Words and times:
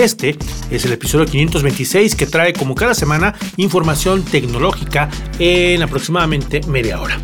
Este 0.00 0.38
es 0.70 0.86
el 0.86 0.92
episodio 0.92 1.26
526 1.26 2.14
que 2.14 2.24
trae 2.24 2.54
como 2.54 2.74
cada 2.74 2.94
semana 2.94 3.34
información 3.58 4.22
tecnológica 4.22 5.10
en 5.38 5.82
aproximadamente 5.82 6.62
media 6.66 6.98
hora. 7.02 7.18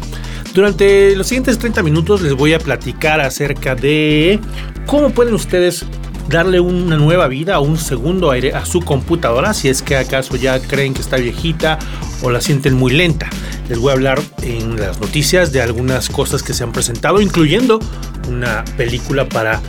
Durante 0.52 1.16
los 1.16 1.26
siguientes 1.26 1.58
30 1.58 1.82
minutos 1.82 2.20
les 2.20 2.34
voy 2.34 2.52
a 2.52 2.58
platicar 2.58 3.22
acerca 3.22 3.74
de 3.74 4.38
cómo 4.84 5.08
pueden 5.08 5.32
ustedes 5.32 5.86
darle 6.28 6.60
una 6.60 6.98
nueva 6.98 7.28
vida 7.28 7.58
o 7.60 7.62
un 7.62 7.78
segundo 7.78 8.30
aire 8.30 8.52
a 8.52 8.66
su 8.66 8.82
computadora 8.82 9.54
si 9.54 9.70
es 9.70 9.80
que 9.80 9.96
acaso 9.96 10.36
ya 10.36 10.60
creen 10.60 10.92
que 10.92 11.00
está 11.00 11.16
viejita 11.16 11.78
o 12.20 12.30
la 12.30 12.42
sienten 12.42 12.74
muy 12.74 12.92
lenta. 12.92 13.30
Les 13.70 13.78
voy 13.78 13.88
a 13.88 13.94
hablar 13.94 14.20
en 14.42 14.78
las 14.78 15.00
noticias 15.00 15.50
de 15.50 15.62
algunas 15.62 16.10
cosas 16.10 16.42
que 16.42 16.52
se 16.52 16.62
han 16.62 16.72
presentado, 16.72 17.22
incluyendo 17.22 17.80
una 18.28 18.66
película 18.76 19.26
para 19.26 19.62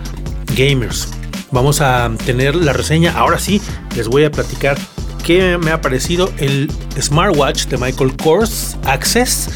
gamers 0.58 1.17
vamos 1.52 1.82
a 1.82 2.12
tener 2.26 2.56
la 2.56 2.74
reseña. 2.74 3.14
Ahora 3.18 3.40
sí, 3.40 3.62
les 3.96 4.08
voy 4.08 4.24
a 4.24 4.32
platicar 4.32 4.78
qué 5.24 5.58
me 5.58 5.72
ha 5.72 5.82
parecido 5.82 6.32
el 6.38 6.72
smartwatch 7.00 7.66
de 7.66 7.78
Michael 7.78 8.16
Kors 8.18 8.78
Access. 8.86 9.50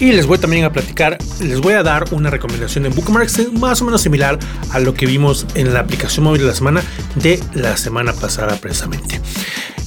Y 0.00 0.12
les 0.12 0.26
voy 0.26 0.38
también 0.38 0.64
a 0.64 0.72
platicar, 0.72 1.18
les 1.40 1.60
voy 1.60 1.74
a 1.74 1.82
dar 1.82 2.04
una 2.12 2.30
recomendación 2.30 2.86
en 2.86 2.94
Bookmarks 2.94 3.52
más 3.52 3.82
o 3.82 3.84
menos 3.84 4.00
similar 4.00 4.38
a 4.70 4.78
lo 4.78 4.94
que 4.94 5.06
vimos 5.06 5.46
en 5.54 5.74
la 5.74 5.80
aplicación 5.80 6.24
móvil 6.24 6.42
de 6.42 6.46
la 6.46 6.54
semana 6.54 6.82
de 7.16 7.42
la 7.54 7.76
semana 7.76 8.12
pasada 8.12 8.56
precisamente. 8.56 9.20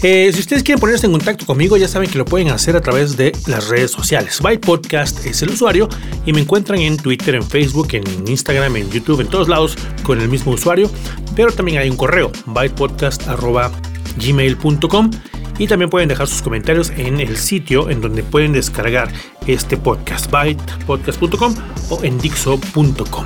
Eh, 0.03 0.31
si 0.33 0.39
ustedes 0.39 0.63
quieren 0.63 0.79
ponerse 0.79 1.05
en 1.05 1.11
contacto 1.11 1.45
conmigo, 1.45 1.77
ya 1.77 1.87
saben 1.87 2.09
que 2.09 2.17
lo 2.17 2.25
pueden 2.25 2.49
hacer 2.49 2.75
a 2.75 2.81
través 2.81 3.17
de 3.17 3.33
las 3.45 3.69
redes 3.69 3.91
sociales. 3.91 4.41
Byte 4.41 4.65
Podcast 4.65 5.23
es 5.25 5.43
el 5.43 5.51
usuario 5.51 5.87
y 6.25 6.33
me 6.33 6.41
encuentran 6.41 6.79
en 6.79 6.97
Twitter, 6.97 7.35
en 7.35 7.43
Facebook, 7.43 7.89
en 7.93 8.03
Instagram, 8.27 8.77
en 8.77 8.89
YouTube, 8.89 9.21
en 9.21 9.27
todos 9.27 9.47
lados 9.47 9.77
con 10.03 10.19
el 10.19 10.27
mismo 10.27 10.53
usuario. 10.53 10.89
Pero 11.35 11.51
también 11.51 11.77
hay 11.77 11.87
un 11.89 11.97
correo, 11.97 12.31
bytepodcast.gmail.com 12.47 15.11
y 15.61 15.67
también 15.67 15.91
pueden 15.91 16.09
dejar 16.09 16.27
sus 16.27 16.41
comentarios 16.41 16.89
en 16.97 17.19
el 17.19 17.37
sitio 17.37 17.91
en 17.91 18.01
donde 18.01 18.23
pueden 18.23 18.51
descargar 18.51 19.11
este 19.45 19.77
podcast, 19.77 20.31
bytepodcast.com 20.31 21.53
o 21.91 22.03
en 22.03 22.17
dixo.com. 22.17 23.25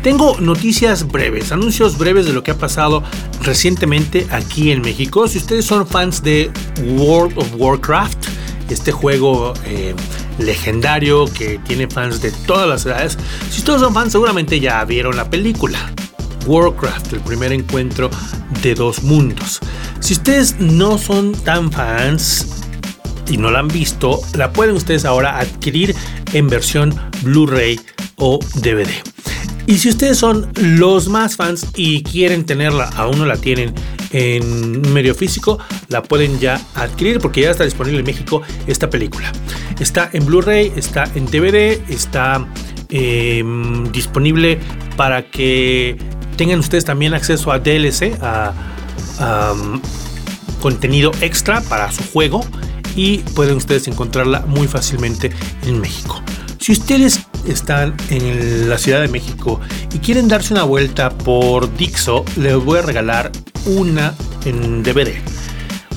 Tengo 0.00 0.38
noticias 0.38 1.08
breves, 1.08 1.50
anuncios 1.50 1.98
breves 1.98 2.26
de 2.26 2.34
lo 2.34 2.44
que 2.44 2.52
ha 2.52 2.54
pasado 2.56 3.02
recientemente 3.42 4.28
aquí 4.30 4.70
en 4.70 4.80
México. 4.80 5.26
Si 5.26 5.38
ustedes 5.38 5.64
son 5.64 5.84
fans 5.84 6.22
de 6.22 6.52
World 6.98 7.36
of 7.36 7.48
Warcraft, 7.56 8.28
este 8.70 8.92
juego 8.92 9.52
eh, 9.66 9.92
legendario 10.38 11.24
que 11.24 11.58
tiene 11.66 11.88
fans 11.88 12.22
de 12.22 12.30
todas 12.30 12.68
las 12.68 12.86
edades, 12.86 13.18
si 13.50 13.58
ustedes 13.58 13.80
son 13.80 13.92
fans 13.92 14.12
seguramente 14.12 14.60
ya 14.60 14.84
vieron 14.84 15.16
la 15.16 15.28
película. 15.28 15.92
Warcraft, 16.46 17.14
el 17.14 17.20
primer 17.20 17.52
encuentro 17.52 18.08
de 18.62 18.76
dos 18.76 19.02
mundos. 19.02 19.60
Si 20.02 20.14
ustedes 20.14 20.58
no 20.58 20.98
son 20.98 21.30
tan 21.30 21.70
fans 21.70 22.64
y 23.30 23.36
no 23.36 23.52
la 23.52 23.60
han 23.60 23.68
visto, 23.68 24.20
la 24.34 24.52
pueden 24.52 24.74
ustedes 24.74 25.04
ahora 25.04 25.38
adquirir 25.38 25.94
en 26.32 26.48
versión 26.48 26.92
Blu-ray 27.22 27.78
o 28.16 28.40
DVD. 28.56 28.88
Y 29.66 29.78
si 29.78 29.90
ustedes 29.90 30.18
son 30.18 30.50
los 30.56 31.08
más 31.08 31.36
fans 31.36 31.68
y 31.76 32.02
quieren 32.02 32.44
tenerla, 32.44 32.90
aún 32.96 33.20
no 33.20 33.26
la 33.26 33.36
tienen 33.36 33.72
en 34.10 34.92
medio 34.92 35.14
físico, 35.14 35.60
la 35.86 36.02
pueden 36.02 36.40
ya 36.40 36.60
adquirir 36.74 37.20
porque 37.20 37.42
ya 37.42 37.52
está 37.52 37.62
disponible 37.62 38.00
en 38.00 38.04
México 38.04 38.42
esta 38.66 38.90
película. 38.90 39.30
Está 39.78 40.10
en 40.12 40.26
Blu-ray, 40.26 40.72
está 40.74 41.04
en 41.14 41.26
DVD, 41.26 41.80
está 41.88 42.44
em, 42.88 43.84
disponible 43.92 44.58
para 44.96 45.30
que 45.30 45.96
tengan 46.36 46.58
ustedes 46.58 46.84
también 46.84 47.14
acceso 47.14 47.52
a 47.52 47.60
DLC, 47.60 48.18
a, 48.20 48.52
contenido 50.60 51.10
extra 51.20 51.60
para 51.62 51.90
su 51.90 52.02
juego 52.12 52.40
y 52.94 53.18
pueden 53.18 53.56
ustedes 53.56 53.88
encontrarla 53.88 54.40
muy 54.46 54.68
fácilmente 54.68 55.32
en 55.66 55.80
México. 55.80 56.22
Si 56.58 56.72
ustedes 56.72 57.26
están 57.46 57.96
en 58.08 58.68
la 58.68 58.78
Ciudad 58.78 59.00
de 59.00 59.08
México 59.08 59.60
y 59.92 59.98
quieren 59.98 60.28
darse 60.28 60.54
una 60.54 60.62
vuelta 60.62 61.10
por 61.10 61.74
Dixo, 61.76 62.24
les 62.36 62.54
voy 62.56 62.78
a 62.78 62.82
regalar 62.82 63.32
una 63.66 64.14
en 64.44 64.82
DVD. 64.82 65.12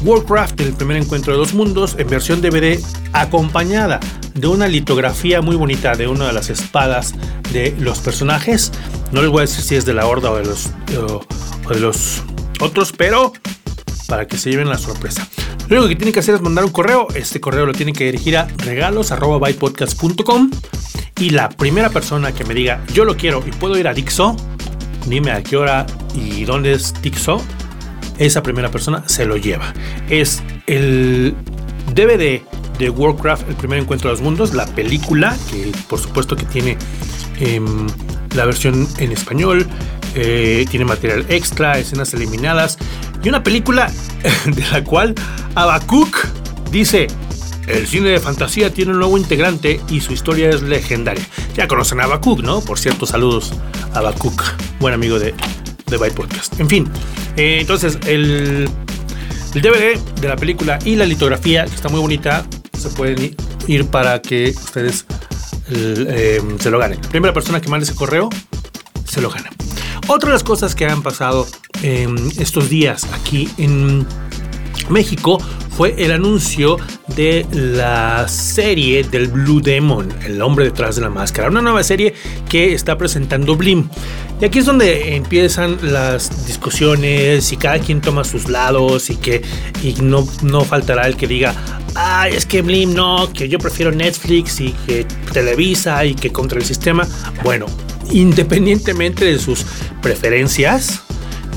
Warcraft, 0.03 0.61
el 0.61 0.73
primer 0.73 0.97
encuentro 0.97 1.33
de 1.33 1.39
dos 1.39 1.53
mundos, 1.53 1.95
en 1.97 2.07
versión 2.07 2.41
DVD, 2.41 2.79
acompañada 3.13 3.99
de 4.33 4.47
una 4.47 4.67
litografía 4.67 5.41
muy 5.41 5.55
bonita 5.55 5.95
de 5.95 6.07
una 6.07 6.27
de 6.27 6.33
las 6.33 6.49
espadas 6.49 7.13
de 7.53 7.75
los 7.79 7.99
personajes. 7.99 8.71
No 9.11 9.21
les 9.21 9.31
voy 9.31 9.39
a 9.39 9.41
decir 9.41 9.63
si 9.63 9.75
es 9.75 9.85
de 9.85 9.93
la 9.93 10.05
Horda 10.05 10.31
o 10.31 10.37
de 10.37 10.45
los, 10.45 10.69
o 10.97 11.73
de 11.73 11.79
los 11.79 12.23
otros, 12.61 12.91
pero 12.91 13.33
para 14.07 14.27
que 14.27 14.37
se 14.37 14.51
lleven 14.51 14.69
la 14.69 14.77
sorpresa. 14.77 15.27
Lo 15.67 15.77
único 15.77 15.89
que 15.89 15.95
tienen 15.95 16.13
que 16.13 16.19
hacer 16.19 16.35
es 16.35 16.41
mandar 16.41 16.63
un 16.63 16.71
correo. 16.71 17.07
Este 17.15 17.39
correo 17.39 17.65
lo 17.65 17.73
tienen 17.73 17.95
que 17.95 18.05
dirigir 18.05 18.37
a 18.37 18.47
regalos.bypodcast.com 18.57 20.51
y 21.19 21.29
la 21.31 21.49
primera 21.49 21.89
persona 21.89 22.33
que 22.33 22.43
me 22.43 22.53
diga 22.53 22.83
yo 22.93 23.05
lo 23.05 23.15
quiero 23.15 23.43
y 23.45 23.51
puedo 23.51 23.77
ir 23.77 23.87
a 23.87 23.93
Dixo, 23.93 24.35
dime 25.07 25.31
a 25.31 25.41
qué 25.41 25.57
hora 25.57 25.85
y 26.13 26.43
dónde 26.43 26.73
es 26.73 26.93
Dixo, 27.01 27.41
esa 28.17 28.43
primera 28.43 28.69
persona 28.69 29.03
se 29.07 29.25
lo 29.25 29.37
lleva. 29.37 29.73
Es 30.09 30.43
el 30.67 31.33
DVD 31.93 32.41
de 32.77 32.89
Warcraft, 32.89 33.49
el 33.49 33.55
primer 33.55 33.79
encuentro 33.79 34.09
de 34.09 34.15
los 34.15 34.21
mundos, 34.21 34.53
la 34.53 34.65
película, 34.67 35.35
que 35.49 35.71
por 35.89 35.99
supuesto 35.99 36.35
que 36.35 36.45
tiene 36.45 36.77
em, 37.39 37.87
la 38.35 38.45
versión 38.45 38.87
en 38.97 39.11
español, 39.11 39.67
eh, 40.15 40.65
tiene 40.69 40.85
material 40.85 41.25
extra, 41.29 41.77
escenas 41.77 42.13
eliminadas 42.13 42.77
y 43.23 43.29
una 43.29 43.43
película 43.43 43.91
de 44.45 44.63
la 44.71 44.83
cual 44.83 45.15
Abacook 45.55 46.27
dice, 46.71 47.07
el 47.67 47.87
cine 47.87 48.09
de 48.09 48.19
fantasía 48.19 48.71
tiene 48.71 48.91
un 48.91 48.99
nuevo 48.99 49.17
integrante 49.17 49.81
y 49.89 49.99
su 50.01 50.13
historia 50.13 50.49
es 50.49 50.61
legendaria. 50.61 51.25
Ya 51.55 51.67
conocen 51.67 51.99
a 51.99 52.03
Abacook, 52.03 52.41
¿no? 52.41 52.61
Por 52.61 52.77
cierto, 52.77 53.05
saludos 53.05 53.53
a 53.93 53.99
Abacook, 53.99 54.43
buen 54.79 54.93
amigo 54.93 55.17
de, 55.17 55.33
de 55.87 55.97
Byte 55.97 56.15
Podcast. 56.15 56.59
En 56.59 56.69
fin, 56.69 56.87
eh, 57.37 57.57
entonces 57.61 57.97
el, 58.05 58.69
el 59.53 59.61
DVD 59.61 59.99
de 60.21 60.27
la 60.27 60.35
película 60.35 60.79
y 60.85 60.95
la 60.95 61.05
litografía, 61.05 61.65
que 61.65 61.75
está 61.75 61.89
muy 61.89 61.99
bonita, 61.99 62.45
se 62.77 62.89
pueden 62.89 63.35
ir 63.67 63.87
para 63.87 64.21
que 64.21 64.49
ustedes 64.49 65.05
eh, 65.69 66.41
se 66.59 66.69
lo 66.69 66.79
ganen. 66.79 67.01
La 67.01 67.09
primera 67.09 67.33
persona 67.33 67.61
que 67.61 67.69
mande 67.69 67.85
ese 67.85 67.95
correo 67.95 68.29
se 69.05 69.21
lo 69.21 69.29
gana. 69.29 69.49
Otra 70.07 70.29
de 70.29 70.33
las 70.33 70.43
cosas 70.43 70.75
que 70.75 70.85
han 70.85 71.01
pasado 71.01 71.47
estos 72.37 72.69
días 72.69 73.05
aquí 73.13 73.49
en 73.57 74.07
México 74.89 75.39
fue 75.75 75.93
el 75.97 76.11
anuncio 76.11 76.77
de 77.15 77.45
la 77.51 78.27
serie 78.27 79.03
del 79.03 79.27
Blue 79.27 79.59
Demon, 79.59 80.07
el 80.23 80.41
hombre 80.41 80.65
detrás 80.65 80.95
de 80.95 81.01
la 81.01 81.09
máscara, 81.09 81.49
una 81.49 81.61
nueva 81.61 81.83
serie 81.83 82.13
que 82.47 82.73
está 82.73 82.97
presentando 82.97 83.55
Blim. 83.55 83.89
Y 84.41 84.45
aquí 84.45 84.59
es 84.59 84.65
donde 84.65 85.15
empiezan 85.15 85.77
las 85.81 86.45
discusiones 86.45 87.53
y 87.53 87.57
cada 87.57 87.79
quien 87.79 88.01
toma 88.01 88.25
sus 88.25 88.49
lados 88.49 89.09
y 89.09 89.15
que 89.15 89.41
y 89.81 89.93
no, 90.01 90.27
no 90.41 90.65
faltará 90.65 91.07
el 91.07 91.15
que 91.15 91.25
diga, 91.25 91.55
ay, 91.95 92.33
es 92.35 92.45
que 92.45 92.61
Blim 92.61 92.93
no, 92.93 93.31
que 93.31 93.47
yo 93.47 93.59
prefiero 93.59 93.91
Netflix 93.91 94.59
y 94.59 94.73
que 94.85 95.05
Televisa 95.31 96.03
y 96.03 96.15
que 96.15 96.31
contra 96.31 96.59
el 96.59 96.65
sistema. 96.65 97.07
Bueno, 97.43 97.65
independientemente 98.11 99.23
de 99.23 99.39
sus 99.39 99.65
preferencias, 100.01 100.99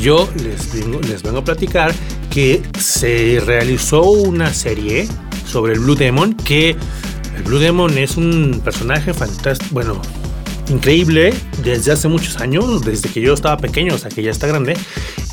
yo 0.00 0.28
les 0.36 0.72
vengo, 0.72 1.00
les 1.00 1.22
vengo 1.24 1.38
a 1.38 1.44
platicar 1.44 1.92
que 2.30 2.62
se 2.78 3.42
realizó 3.44 4.02
una 4.02 4.54
serie 4.54 5.08
sobre 5.50 5.72
el 5.72 5.80
Blue 5.80 5.96
Demon, 5.96 6.34
que 6.34 6.76
el 7.36 7.42
Blue 7.42 7.58
Demon 7.58 7.98
es 7.98 8.16
un 8.16 8.60
personaje 8.64 9.12
fantástico, 9.14 9.70
bueno, 9.72 10.00
increíble 10.70 11.34
desde 11.62 11.92
hace 11.92 12.08
muchos 12.08 12.38
años, 12.40 12.82
desde 12.82 13.08
que 13.08 13.20
yo 13.20 13.34
estaba 13.34 13.56
pequeño, 13.56 13.94
o 13.94 13.98
sea 13.98 14.10
que 14.10 14.22
ya 14.22 14.30
está 14.30 14.46
grande, 14.46 14.76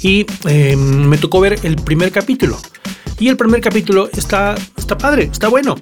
y 0.02 0.26
em, 0.46 1.08
me 1.08 1.18
tocó 1.18 1.40
ver 1.40 1.60
el 1.64 1.76
primer 1.76 2.12
capítulo. 2.12 2.58
Y 3.20 3.30
el 3.30 3.38
primer 3.38 3.62
capítulo 3.62 4.10
está, 4.14 4.56
está 4.78 4.98
padre, 4.98 5.30
está 5.32 5.48
bueno. 5.48 5.76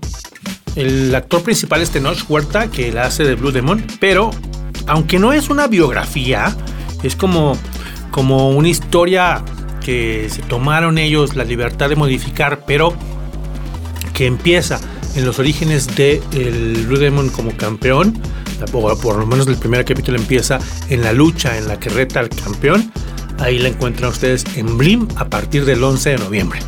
El 0.76 1.14
actor 1.14 1.44
principal 1.44 1.82
es 1.82 1.92
Tenoch 1.92 2.30
Huerta, 2.30 2.70
que 2.70 2.92
la 2.92 3.06
hace 3.06 3.24
de 3.24 3.36
Blue 3.36 3.52
Demon, 3.52 3.86
pero 4.00 4.32
aunque 4.88 5.20
no 5.20 5.34
es 5.34 5.50
una 5.50 5.68
biografía, 5.68 6.56
es 7.04 7.16
como, 7.16 7.58
como 8.12 8.50
una 8.52 8.70
historia 8.70 9.44
que 9.84 10.28
se 10.30 10.42
tomaron 10.44 10.98
ellos 10.98 11.36
la 11.36 11.44
libertad 11.44 11.90
de 11.90 11.96
modificar, 11.96 12.64
pero 12.66 12.94
que 14.14 14.26
empieza 14.26 14.80
en 15.16 15.26
los 15.26 15.40
orígenes 15.40 15.96
de 15.96 16.22
Blue 16.88 16.98
Demon 16.98 17.30
como 17.30 17.56
campeón, 17.56 18.20
por 19.02 19.18
lo 19.18 19.26
menos 19.26 19.48
el 19.48 19.58
primer 19.58 19.86
capítulo 19.86 20.18
empieza 20.18 20.60
en 20.90 21.02
la 21.02 21.14
lucha 21.14 21.58
en 21.58 21.68
la 21.68 21.80
que 21.80 21.90
reta 21.90 22.20
al 22.20 22.30
campeón. 22.30 22.92
Ahí 23.40 23.60
la 23.60 23.70
encuentran 23.70 24.12
ustedes 24.12 24.44
en 24.56 24.78
Blim 24.78 25.08
a 25.16 25.26
partir 25.26 25.66
del 25.66 25.84
11 25.84 26.12
de 26.12 26.18
noviembre. 26.18 26.60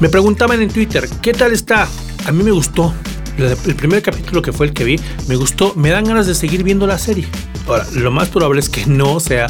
Me 0.00 0.08
preguntaban 0.08 0.60
en 0.62 0.70
Twitter, 0.70 1.08
¿qué 1.20 1.32
tal 1.32 1.52
está? 1.52 1.88
A 2.26 2.32
mí 2.32 2.42
me 2.42 2.50
gustó. 2.50 2.92
El 3.38 3.74
primer 3.76 4.02
capítulo 4.02 4.42
que 4.42 4.52
fue 4.52 4.66
el 4.66 4.72
que 4.72 4.84
vi, 4.84 5.00
me 5.28 5.36
gustó. 5.36 5.74
Me 5.74 5.90
dan 5.90 6.04
ganas 6.04 6.26
de 6.26 6.34
seguir 6.34 6.62
viendo 6.64 6.86
la 6.86 6.98
serie. 6.98 7.26
Ahora, 7.66 7.86
lo 7.94 8.10
más 8.10 8.28
probable 8.28 8.60
es 8.60 8.68
que 8.68 8.84
no 8.86 9.20
sea 9.20 9.46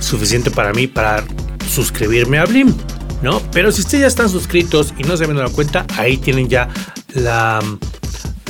suficiente 0.00 0.50
para 0.50 0.72
mí 0.72 0.86
para 0.86 1.24
suscribirme 1.68 2.38
a 2.38 2.46
Blim, 2.46 2.74
¿no? 3.22 3.40
Pero 3.52 3.70
si 3.70 3.82
ustedes 3.82 4.02
ya 4.02 4.06
están 4.08 4.28
suscritos 4.28 4.94
y 4.98 5.02
no 5.04 5.16
se 5.16 5.24
han 5.24 5.36
dado 5.36 5.52
cuenta, 5.52 5.86
ahí 5.96 6.16
tienen 6.16 6.48
ya 6.48 6.68
la, 7.14 7.60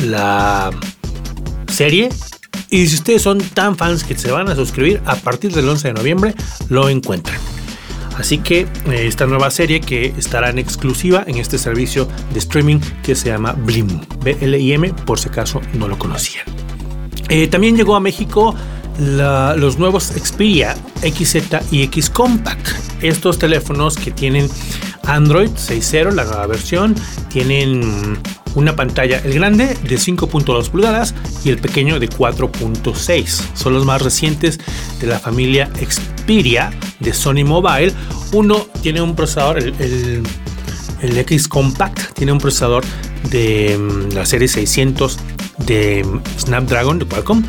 la 0.04 0.70
serie. 1.70 2.10
Y 2.70 2.86
si 2.86 2.94
ustedes 2.94 3.22
son 3.22 3.38
tan 3.38 3.76
fans 3.76 4.04
que 4.04 4.16
se 4.16 4.30
van 4.30 4.48
a 4.48 4.54
suscribir, 4.54 5.02
a 5.04 5.16
partir 5.16 5.52
del 5.52 5.68
11 5.68 5.88
de 5.88 5.94
noviembre 5.94 6.34
lo 6.68 6.88
encuentran. 6.88 7.38
Así 8.16 8.38
que 8.38 8.60
eh, 8.60 9.06
esta 9.06 9.26
nueva 9.26 9.50
serie 9.50 9.80
que 9.80 10.14
estará 10.16 10.50
en 10.50 10.58
exclusiva 10.58 11.24
en 11.26 11.38
este 11.38 11.58
servicio 11.58 12.06
de 12.32 12.38
streaming 12.38 12.78
que 13.02 13.14
se 13.14 13.28
llama 13.28 13.52
Blim, 13.52 14.00
B-L-I-M, 14.22 14.92
por 15.06 15.18
si 15.18 15.28
acaso 15.28 15.60
no 15.74 15.88
lo 15.88 15.98
conocían. 15.98 16.44
Eh, 17.28 17.48
también 17.48 17.76
llegó 17.76 17.96
a 17.96 18.00
México 18.00 18.54
los 18.98 19.78
nuevos 19.78 20.04
Xperia 20.08 20.76
XZ 21.02 21.72
y 21.72 21.82
X 21.84 22.10
Compact. 22.10 22.68
Estos 23.00 23.38
teléfonos 23.38 23.96
que 23.96 24.10
tienen 24.10 24.48
Android 25.10 25.50
6.0, 25.50 26.12
la 26.12 26.24
nueva 26.24 26.46
versión, 26.46 26.94
tienen 27.28 28.16
una 28.54 28.76
pantalla, 28.76 29.18
el 29.24 29.34
grande 29.34 29.66
de 29.66 29.96
5.2 29.96 30.70
pulgadas 30.70 31.14
y 31.44 31.50
el 31.50 31.58
pequeño 31.58 31.98
de 31.98 32.08
4.6. 32.08 33.26
Son 33.54 33.72
los 33.74 33.84
más 33.84 34.02
recientes 34.02 34.60
de 35.00 35.06
la 35.08 35.18
familia 35.18 35.68
Xperia 35.74 36.70
de 37.00 37.12
Sony 37.12 37.44
Mobile. 37.44 37.92
Uno 38.32 38.66
tiene 38.82 39.00
un 39.00 39.16
procesador, 39.16 39.58
el, 39.58 40.22
el 41.02 41.18
X 41.18 41.48
Compact 41.48 42.12
tiene 42.14 42.30
un 42.30 42.38
procesador 42.38 42.84
de 43.30 43.76
mm, 43.76 44.14
la 44.14 44.24
serie 44.24 44.46
600 44.46 45.18
de 45.66 46.06
Snapdragon 46.38 47.00
de 47.00 47.06
Qualcomm 47.06 47.42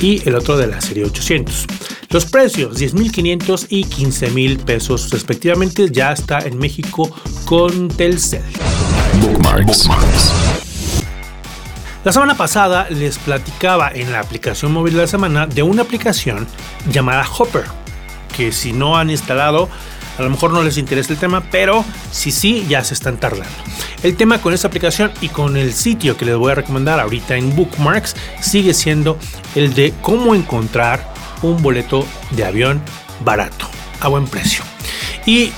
y 0.00 0.26
el 0.28 0.36
otro 0.36 0.56
de 0.56 0.68
la 0.68 0.80
serie 0.80 1.04
800. 1.04 1.66
Los 2.12 2.26
precios 2.26 2.76
10.500 2.76 3.66
y 3.68 3.84
15.000 3.84 4.64
pesos 4.64 5.10
respectivamente 5.10 5.88
ya 5.92 6.10
está 6.10 6.40
en 6.40 6.58
México 6.58 7.08
con 7.44 7.86
Telcel. 7.86 8.42
La 12.02 12.10
semana 12.10 12.36
pasada 12.36 12.88
les 12.90 13.16
platicaba 13.18 13.92
en 13.94 14.10
la 14.10 14.18
aplicación 14.18 14.72
móvil 14.72 14.94
de 14.94 15.02
la 15.02 15.06
semana 15.06 15.46
de 15.46 15.62
una 15.62 15.82
aplicación 15.82 16.48
llamada 16.90 17.24
Hopper, 17.38 17.66
que 18.36 18.50
si 18.50 18.72
no 18.72 18.98
han 18.98 19.08
instalado 19.10 19.68
a 20.18 20.22
lo 20.22 20.30
mejor 20.30 20.50
no 20.50 20.64
les 20.64 20.78
interesa 20.78 21.12
el 21.12 21.18
tema, 21.18 21.44
pero 21.52 21.84
si 22.10 22.32
sí, 22.32 22.66
ya 22.68 22.82
se 22.82 22.94
están 22.94 23.18
tardando. 23.18 23.46
El 24.02 24.16
tema 24.16 24.38
con 24.42 24.52
esta 24.52 24.66
aplicación 24.66 25.12
y 25.20 25.28
con 25.28 25.56
el 25.56 25.72
sitio 25.72 26.16
que 26.16 26.24
les 26.24 26.36
voy 26.36 26.50
a 26.50 26.56
recomendar 26.56 26.98
ahorita 26.98 27.36
en 27.36 27.54
Bookmarks 27.54 28.16
sigue 28.40 28.74
siendo 28.74 29.16
el 29.54 29.74
de 29.74 29.94
cómo 30.02 30.34
encontrar 30.34 31.19
un 31.42 31.62
boleto 31.62 32.06
de 32.30 32.44
avión 32.44 32.80
barato, 33.24 33.66
a 34.00 34.08
buen 34.08 34.26
precio. 34.26 34.64
Y 35.26 35.52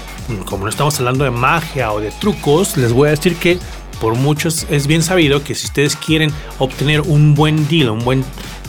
como 0.44 0.64
no 0.64 0.70
estamos 0.70 0.99
hablando 0.99 1.25
de 1.25 1.31
magia 1.31 1.93
o 1.93 2.00
de 2.00 2.11
trucos, 2.11 2.76
les 2.76 2.93
voy 2.93 3.08
a 3.08 3.11
decir 3.12 3.37
que 3.37 3.58
por 4.00 4.14
muchos 4.14 4.67
es 4.70 4.87
bien 4.87 5.02
sabido 5.02 5.44
que 5.44 5.55
si 5.55 5.67
ustedes 5.67 5.96
quieren 5.96 6.32
obtener 6.58 7.02
un 7.02 7.34
buen 7.34 7.69
deal, 7.69 7.90
un 7.90 8.05
buen 8.05 8.25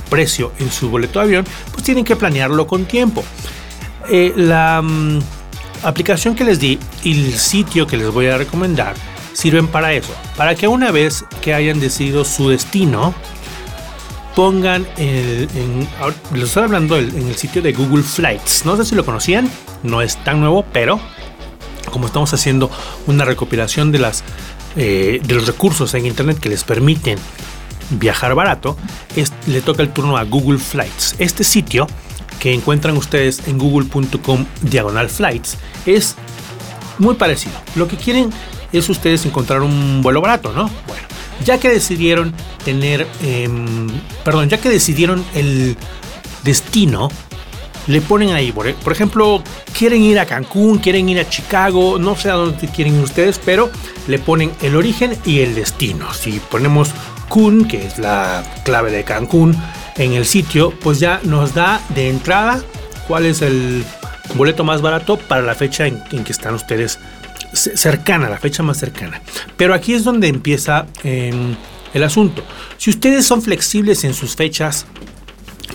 precio 0.09 0.51
en 0.59 0.71
su 0.71 0.89
boleto 0.89 1.19
de 1.19 1.25
avión, 1.25 1.45
pues 1.71 1.83
tienen 1.83 2.05
que 2.05 2.15
planearlo 2.15 2.67
con 2.67 2.85
tiempo. 2.85 3.23
Eh, 4.11 4.33
la 4.35 4.81
mm, 4.83 5.19
aplicación 5.83 6.35
que 6.35 6.43
les 6.43 6.59
di 6.59 6.77
y 7.03 7.25
el 7.25 7.33
sitio 7.39 7.87
que 7.87 7.97
les 7.97 8.11
voy 8.11 8.27
a 8.27 8.37
recomendar 8.37 8.95
sirven 9.33 9.67
para 9.67 9.93
eso, 9.93 10.13
para 10.37 10.53
que 10.55 10.67
una 10.67 10.91
vez 10.91 11.25
que 11.41 11.53
hayan 11.53 11.79
decidido 11.79 12.23
su 12.25 12.49
destino, 12.49 13.13
pongan 14.35 14.87
el, 14.97 15.47
en, 15.55 15.87
estoy 16.41 16.63
hablando 16.63 16.97
en 16.97 17.27
el 17.27 17.35
sitio 17.35 17.61
de 17.61 17.73
Google 17.73 18.03
Flights. 18.03 18.65
No 18.65 18.75
sé 18.75 18.85
si 18.85 18.95
lo 18.95 19.05
conocían, 19.05 19.49
no 19.83 20.01
es 20.01 20.17
tan 20.23 20.39
nuevo, 20.39 20.65
pero 20.73 20.99
como 21.91 22.07
estamos 22.07 22.33
haciendo 22.33 22.71
una 23.07 23.25
recopilación 23.25 23.91
de 23.91 23.99
las 23.99 24.23
eh, 24.75 25.19
de 25.23 25.35
los 25.35 25.45
recursos 25.45 25.93
en 25.93 26.07
internet 26.07 26.39
que 26.39 26.49
les 26.49 26.63
permiten 26.63 27.19
viajar 27.91 28.33
barato, 28.33 28.75
le 29.45 29.61
toca 29.61 29.83
el 29.83 29.89
turno 29.89 30.17
a 30.17 30.23
Google 30.23 30.57
Flights. 30.57 31.15
Este 31.19 31.43
sitio 31.43 31.85
que 32.39 32.53
encuentran 32.53 32.97
ustedes 32.97 33.47
en 33.47 33.59
google.com 33.59 34.45
diagonal 34.61 35.09
flights 35.09 35.57
es 35.85 36.15
muy 36.97 37.15
parecido. 37.15 37.53
Lo 37.75 37.87
que 37.87 37.97
quieren 37.97 38.31
es 38.71 38.89
ustedes 38.89 39.25
encontrar 39.27 39.61
un 39.61 40.01
vuelo 40.01 40.21
barato, 40.21 40.51
¿no? 40.53 40.69
Bueno, 40.87 41.03
ya 41.43 41.59
que 41.59 41.69
decidieron 41.69 42.33
tener, 42.63 43.07
em, 43.21 43.87
perdón, 44.23 44.49
ya 44.49 44.57
que 44.57 44.69
decidieron 44.69 45.23
el 45.33 45.77
destino, 46.43 47.09
le 47.87 47.99
ponen 48.01 48.31
ahí, 48.31 48.51
por 48.51 48.93
ejemplo, 48.93 49.43
quieren 49.77 50.01
ir 50.01 50.17
a 50.19 50.25
Cancún, 50.25 50.77
quieren 50.77 51.09
ir 51.09 51.19
a 51.19 51.27
Chicago, 51.27 51.99
no 51.99 52.15
sé 52.15 52.29
a 52.29 52.35
dónde 52.35 52.67
quieren 52.69 52.95
ir 52.95 53.01
ustedes, 53.01 53.39
pero 53.43 53.69
le 54.07 54.19
ponen 54.19 54.51
el 54.61 54.75
origen 54.75 55.17
y 55.25 55.39
el 55.39 55.53
destino. 55.53 56.13
Si 56.13 56.39
ponemos 56.49 56.91
Kun, 57.27 57.67
que 57.67 57.85
es 57.85 57.99
la 57.99 58.43
clave 58.63 58.91
de 58.91 59.03
Cancún, 59.03 59.57
en 59.97 60.13
el 60.13 60.25
sitio, 60.25 60.73
pues 60.79 60.99
ya 60.99 61.19
nos 61.23 61.53
da 61.53 61.81
de 61.89 62.09
entrada 62.09 62.63
cuál 63.07 63.25
es 63.25 63.41
el 63.41 63.83
boleto 64.35 64.63
más 64.63 64.81
barato 64.81 65.17
para 65.17 65.41
la 65.41 65.55
fecha 65.55 65.85
en, 65.85 66.01
que 66.23 66.31
están 66.31 66.55
ustedes 66.55 66.99
cercana, 67.53 68.29
la 68.29 68.37
fecha 68.37 68.63
más 68.63 68.77
cercana. 68.77 69.21
Pero 69.57 69.73
aquí 69.73 69.93
es 69.93 70.03
donde 70.03 70.27
empieza 70.27 70.87
em, 71.03 71.55
el 71.93 72.03
asunto. 72.03 72.43
Si 72.77 72.89
ustedes 72.89 73.25
son 73.25 73.41
flexibles 73.41 74.03
en 74.03 74.13
sus 74.13 74.35
fechas, 74.35 74.85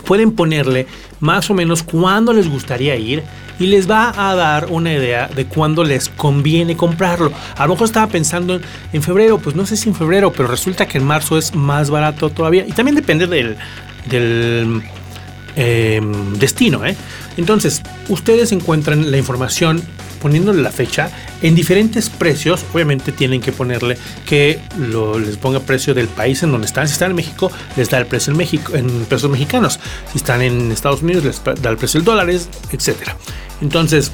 pueden 0.05 0.33
ponerle 0.33 0.87
más 1.21 1.51
o 1.51 1.55
menos 1.55 1.83
cuándo 1.83 2.33
les 2.33 2.49
gustaría 2.49 2.97
ir 2.97 3.23
y 3.59 3.67
les 3.67 3.91
va 3.91 4.13
a 4.17 4.35
dar 4.35 4.67
una 4.71 4.93
idea 4.93 5.29
de 5.29 5.47
cuándo 5.47 5.83
les 5.85 6.09
conviene 6.09 6.77
comprarlo. 6.77 7.33
A 7.57 7.67
lo 7.67 7.75
mejor 7.75 7.87
estaba 7.87 8.07
pensando 8.07 8.61
en, 8.93 9.03
febrero, 9.03 9.39
pues 9.39 9.57
no 9.57 9.67
sé 9.67 9.77
si 9.77 9.89
en 9.89 9.95
febrero, 9.95 10.33
pero 10.33 10.49
resulta 10.49 10.87
que 10.87 10.99
en 10.99 11.05
marzo 11.05 11.37
es 11.37 11.55
más 11.55 11.91
barato 11.91 12.31
todavía. 12.31 12.65
Y 12.67 12.73
también 12.73 12.95
depende 12.95 13.27
del, 13.27 13.57
em, 15.57 16.33
destino. 16.39 16.85
¿eh? 16.87 16.97
Entonces, 17.39 17.83
ustedes 18.11 18.53
encuentran 18.53 19.11
la 19.11 19.17
información 19.17 19.83
poniéndole 20.21 20.61
la 20.61 20.73
fecha 20.73 21.11
en 21.41 21.55
diferentes 21.55 22.11
precios. 22.11 22.65
Obviamente 22.75 23.13
tienen 23.13 23.41
que 23.41 23.53
ponerle 23.53 23.97
que 24.27 24.61
les 25.25 25.37
ponga 25.37 25.61
precio 25.61 25.95
del 25.95 26.09
país 26.09 26.43
en 26.43 26.51
donde 26.51 26.67
están. 26.67 26.89
Si 26.89 26.95
están 26.95 27.11
en 27.11 27.17
México, 27.17 27.51
les 27.77 27.89
da 27.89 27.99
el 27.99 28.07
precio 28.07 28.33
en 28.33 28.37
México 28.37 28.75
en 28.75 29.05
pesos 29.07 29.31
mexicanos. 29.31 29.79
Si 30.11 30.19
están 30.19 30.43
en 30.43 30.73
Estados 30.73 31.03
Unidos, 31.03 31.25
les 31.25 31.63
da 31.63 31.71
el 31.71 31.77
precio 31.77 32.01
en 32.01 32.05
dólares, 32.05 32.49
etcétera. 32.73 33.17
Entonces, 33.61 34.11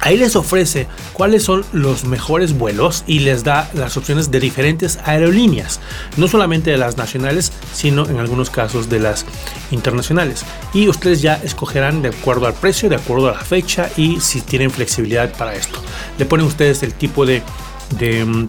Ahí 0.00 0.16
les 0.16 0.36
ofrece 0.36 0.86
cuáles 1.12 1.42
son 1.42 1.64
los 1.72 2.04
mejores 2.04 2.56
vuelos 2.56 3.02
y 3.06 3.20
les 3.20 3.42
da 3.42 3.68
las 3.74 3.96
opciones 3.96 4.30
de 4.30 4.38
diferentes 4.38 4.98
aerolíneas, 5.04 5.80
no 6.16 6.28
solamente 6.28 6.70
de 6.70 6.76
las 6.76 6.96
nacionales, 6.96 7.52
sino 7.72 8.06
en 8.08 8.18
algunos 8.18 8.48
casos 8.48 8.88
de 8.88 9.00
las 9.00 9.26
internacionales. 9.70 10.44
Y 10.72 10.88
ustedes 10.88 11.20
ya 11.20 11.34
escogerán 11.34 12.00
de 12.02 12.10
acuerdo 12.10 12.46
al 12.46 12.54
precio, 12.54 12.88
de 12.88 12.96
acuerdo 12.96 13.28
a 13.28 13.32
la 13.32 13.40
fecha 13.40 13.90
y 13.96 14.20
si 14.20 14.40
tienen 14.40 14.70
flexibilidad 14.70 15.32
para 15.36 15.54
esto. 15.54 15.82
Le 16.16 16.24
ponen 16.26 16.46
ustedes 16.46 16.82
el 16.84 16.94
tipo 16.94 17.26
de, 17.26 17.42
mm, 18.24 18.46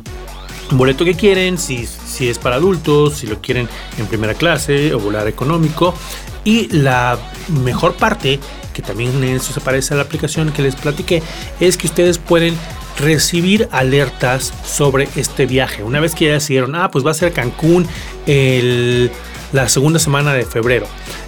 boleto 0.72 1.04
que 1.04 1.16
quieren, 1.16 1.58
si, 1.58 1.88
si 1.88 2.30
es 2.30 2.38
para 2.38 2.58
adultos, 2.58 3.16
si 3.18 3.28
lo 3.28 3.42
quieren 3.42 3.68
en 3.98 4.06
primera 4.06 4.36
clase 4.36 4.94
o 4.94 5.00
volar 5.00 5.28
económico. 5.28 5.96
Y 6.46 6.68
la 6.68 7.18
mejor 7.64 7.96
parte 7.96 8.40
que 8.80 8.88
también 8.88 9.12
en 9.24 9.36
eso 9.36 9.54
se 9.54 9.94
a 9.94 9.96
la 9.98 10.02
aplicación 10.02 10.52
que 10.52 10.62
les 10.62 10.76
platiqué, 10.76 11.22
es 11.60 11.78
que 11.78 11.88
ustedes 11.88 12.18
pueden 12.18 12.56
recibir 12.98 13.68
alertas 13.72 14.54
sobre 14.66 15.08
este 15.16 15.46
viaje. 15.46 15.84
Una 15.84 16.00
vez 16.00 16.16
que 16.16 16.26
ya 16.26 16.34
decidieron, 16.34 16.76
ah, 16.76 16.90
pues 16.92 17.06
va 17.06 17.12
a 17.12 17.14
ser 17.14 17.34
Cancún 17.34 17.88
la 19.52 19.68
segunda 19.68 20.00
semana 20.00 20.34
de 20.34 20.46
febrero, 20.46 20.88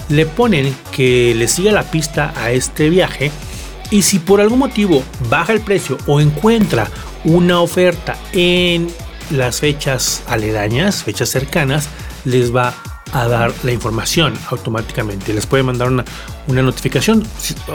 le 0.09 0.25
ponen 0.25 0.73
que 0.91 1.33
le 1.35 1.47
siga 1.47 1.71
la 1.71 1.83
pista 1.83 2.33
a 2.37 2.51
este 2.51 2.89
viaje 2.89 3.31
y 3.89 4.03
si 4.03 4.19
por 4.19 4.39
algún 4.39 4.59
motivo 4.59 5.03
baja 5.29 5.53
el 5.53 5.61
precio 5.61 5.97
o 6.07 6.21
encuentra 6.21 6.89
una 7.23 7.59
oferta 7.59 8.17
en 8.31 8.87
las 9.31 9.59
fechas 9.59 10.23
aledañas, 10.27 11.03
fechas 11.03 11.29
cercanas, 11.29 11.89
les 12.25 12.55
va 12.55 12.73
a 13.13 13.27
dar 13.27 13.53
la 13.63 13.71
información 13.71 14.33
automáticamente. 14.49 15.33
Les 15.33 15.45
puede 15.45 15.63
mandar 15.63 15.89
una, 15.89 16.05
notificación. 16.47 17.23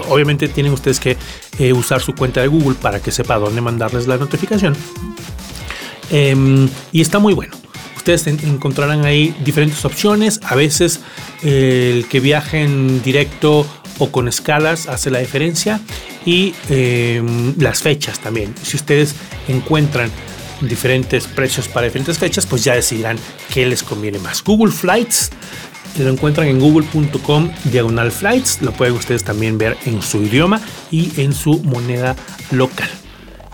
Obviamente 0.09 0.49
tienen 0.49 0.73
ustedes 0.73 1.01
que 1.01 1.17
eh, 1.59 1.73
usar 1.73 2.01
su 2.01 2.15
cuenta 2.15 2.41
de 2.41 2.49
Google 2.49 2.75
para 2.75 3.01
que 3.01 3.11
sepa 3.11 3.39
dónde 3.39 3.61
mandarles 3.61 4.07
la 4.07 4.17
notificación. 4.17 4.77
Em, 6.11 6.69
y 6.93 7.01
está 7.01 7.19
muy 7.19 7.35
bueno. 7.35 7.55
Ustedes 7.97 8.27
encontrarán 8.27 9.05
ahí 9.05 9.35
diferentes 9.45 9.85
opciones. 9.85 10.41
A 10.45 10.55
veces 10.55 11.01
el 11.43 12.07
que 12.09 12.21
viajen 12.21 13.03
directo 13.03 13.67
o 13.99 14.11
con 14.11 14.29
escalas 14.29 14.89
hace 14.89 15.11
la 15.11 15.19
diferencia. 15.19 15.81
Y 16.25 16.55
em, 16.69 17.55
las 17.59 17.83
fechas 17.83 18.19
también. 18.21 18.55
Si 18.63 18.77
ustedes 18.77 19.15
encuentran 19.49 20.11
diferentes 20.61 21.27
precios 21.27 21.69
para 21.69 21.87
diferentes 21.87 22.19
fechas, 22.19 22.47
pues 22.47 22.65
ya 22.65 22.75
decidirán 22.75 23.19
qué 23.53 23.67
les 23.67 23.83
conviene 23.83 24.19
más. 24.19 24.43
Google 24.43 24.73
Flights 24.73 25.31
lo 25.99 26.11
encuentran 26.11 26.49
en 26.49 26.61
google.com 26.61 27.51
diagonal 27.65 28.13
flights. 28.13 28.61
Lo 28.63 28.73
pueden 28.73 28.95
ustedes 28.95 29.25
también 29.25 29.59
ver 29.59 29.77
en 29.87 30.03
su 30.03 30.23
idioma 30.23 30.61
y 30.91 31.21
en 31.21 31.33
su 31.33 31.63
moneda 31.63 32.17
local. 32.51 32.89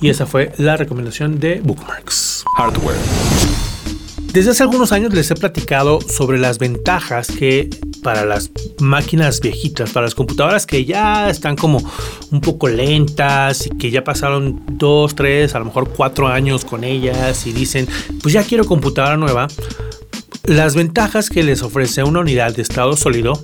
Y 0.01 0.09
esa 0.09 0.27
fue 0.27 0.53
la 0.59 0.77
recomendación 0.77 1.39
de 1.39 1.61
Bookmarks. 1.61 2.45
Hardware. 2.57 2.99
Desde 4.33 4.51
hace 4.51 4.63
algunos 4.63 4.93
años 4.93 5.13
les 5.15 5.31
he 5.31 5.35
platicado 5.35 6.01
sobre 6.01 6.39
las 6.39 6.59
ventajas 6.59 7.29
que 7.29 7.71
para 8.03 8.25
las 8.25 8.51
máquinas 8.81 9.41
viejitas, 9.41 9.91
para 9.91 10.07
las 10.07 10.15
computadoras 10.15 10.67
que 10.67 10.85
ya 10.85 11.31
están 11.31 11.57
como 11.57 11.83
un 12.31 12.41
poco 12.41 12.69
lentas 12.69 13.67
y 13.67 13.71
que 13.71 13.91
ya 13.91 14.05
pasaron 14.05 14.63
dos, 14.73 15.15
tres, 15.15 15.55
a 15.55 15.61
lo 15.61 15.67
mejor 15.67 15.89
cuatro 15.91 16.29
años 16.29 16.65
con 16.65 16.85
ellas 16.85 17.47
y 17.47 17.53
dicen, 17.53 17.87
pues 18.23 18.35
ya 18.35 18.43
quiero 18.43 18.65
computadora 18.65 19.17
nueva, 19.17 19.49
las 20.45 20.75
ventajas 20.75 21.31
que 21.31 21.43
les 21.43 21.63
ofrece 21.63 22.03
una 22.03 22.21
unidad 22.21 22.55
de 22.55 22.63
estado 22.63 22.97
sólido 22.97 23.41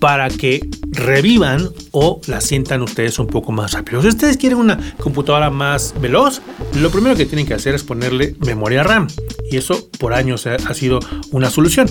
para 0.00 0.28
que 0.28 0.60
revivan 0.90 1.70
o 1.90 2.20
la 2.26 2.40
sientan 2.40 2.82
ustedes 2.82 3.18
un 3.18 3.26
poco 3.26 3.52
más 3.52 3.72
rápido. 3.72 4.02
Si 4.02 4.08
ustedes 4.08 4.36
quieren 4.36 4.58
una 4.58 4.94
computadora 4.98 5.50
más 5.50 5.94
veloz, 6.00 6.40
lo 6.74 6.90
primero 6.90 7.16
que 7.16 7.26
tienen 7.26 7.46
que 7.46 7.54
hacer 7.54 7.74
es 7.74 7.82
ponerle 7.82 8.36
memoria 8.40 8.82
RAM. 8.82 9.08
Y 9.50 9.56
eso 9.56 9.88
por 9.98 10.14
años 10.14 10.46
ha 10.46 10.74
sido 10.74 11.00
una 11.32 11.50
solución. 11.50 11.88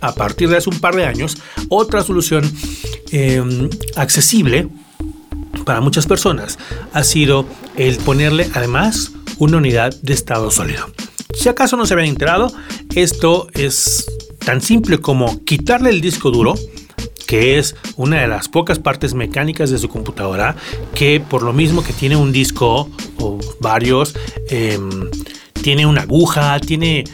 A 0.00 0.14
partir 0.14 0.48
de 0.48 0.56
hace 0.56 0.70
un 0.70 0.78
par 0.80 0.94
de 0.94 1.04
años, 1.04 1.38
otra 1.68 2.02
solución 2.02 2.50
em, 3.10 3.68
accesible 3.96 4.68
para 5.64 5.80
muchas 5.80 6.06
personas 6.06 6.58
ha 6.92 7.02
sido 7.02 7.44
el 7.76 7.96
ponerle 7.98 8.48
además 8.54 9.12
una 9.38 9.56
unidad 9.58 9.94
de 10.02 10.14
estado 10.14 10.50
sólido. 10.50 10.86
Si 11.34 11.48
acaso 11.48 11.76
no 11.76 11.86
se 11.86 11.94
habían 11.94 12.08
enterado, 12.08 12.52
esto 12.94 13.48
es 13.52 14.06
tan 14.44 14.60
simple 14.60 14.98
como 14.98 15.44
quitarle 15.44 15.90
el 15.90 16.00
disco 16.00 16.30
duro, 16.30 16.54
que 17.26 17.58
es 17.58 17.74
una 17.96 18.20
de 18.20 18.28
las 18.28 18.48
pocas 18.48 18.78
partes 18.78 19.12
mecánicas 19.14 19.70
de 19.70 19.78
su 19.78 19.88
computadora, 19.88 20.56
que 20.94 21.20
por 21.20 21.42
lo 21.42 21.52
mismo 21.52 21.82
que 21.82 21.92
tiene 21.92 22.16
un 22.16 22.32
disco 22.32 22.88
o 23.18 23.38
varios, 23.60 24.14
em, 24.48 25.10
tiene 25.52 25.84
una 25.84 26.02
aguja, 26.02 26.58
tiene, 26.60 27.04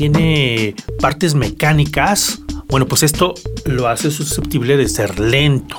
tiene 0.00 0.74
partes 0.98 1.34
mecánicas, 1.34 2.40
bueno, 2.68 2.86
pues 2.86 3.02
esto 3.02 3.34
lo 3.66 3.86
hace 3.86 4.10
susceptible 4.10 4.78
de 4.78 4.88
ser 4.88 5.20
lento. 5.20 5.76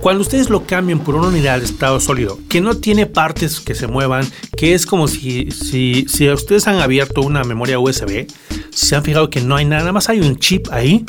Cuando 0.00 0.22
ustedes 0.22 0.50
lo 0.50 0.66
cambien 0.66 0.98
por 0.98 1.14
una 1.14 1.28
unidad 1.28 1.60
de 1.60 1.64
estado 1.64 2.00
sólido 2.00 2.36
que 2.48 2.60
no 2.60 2.78
tiene 2.78 3.06
partes 3.06 3.60
que 3.60 3.76
se 3.76 3.86
muevan, 3.86 4.26
que 4.56 4.74
es 4.74 4.86
como 4.86 5.06
si, 5.06 5.52
si, 5.52 6.04
si 6.08 6.28
ustedes 6.28 6.66
han 6.66 6.80
abierto 6.80 7.20
una 7.20 7.44
memoria 7.44 7.78
USB, 7.78 8.26
se 8.70 8.96
han 8.96 9.04
fijado 9.04 9.30
que 9.30 9.40
no 9.40 9.54
hay 9.54 9.66
nada, 9.66 9.92
más 9.92 10.08
hay 10.08 10.18
un 10.18 10.36
chip 10.38 10.66
ahí, 10.72 11.04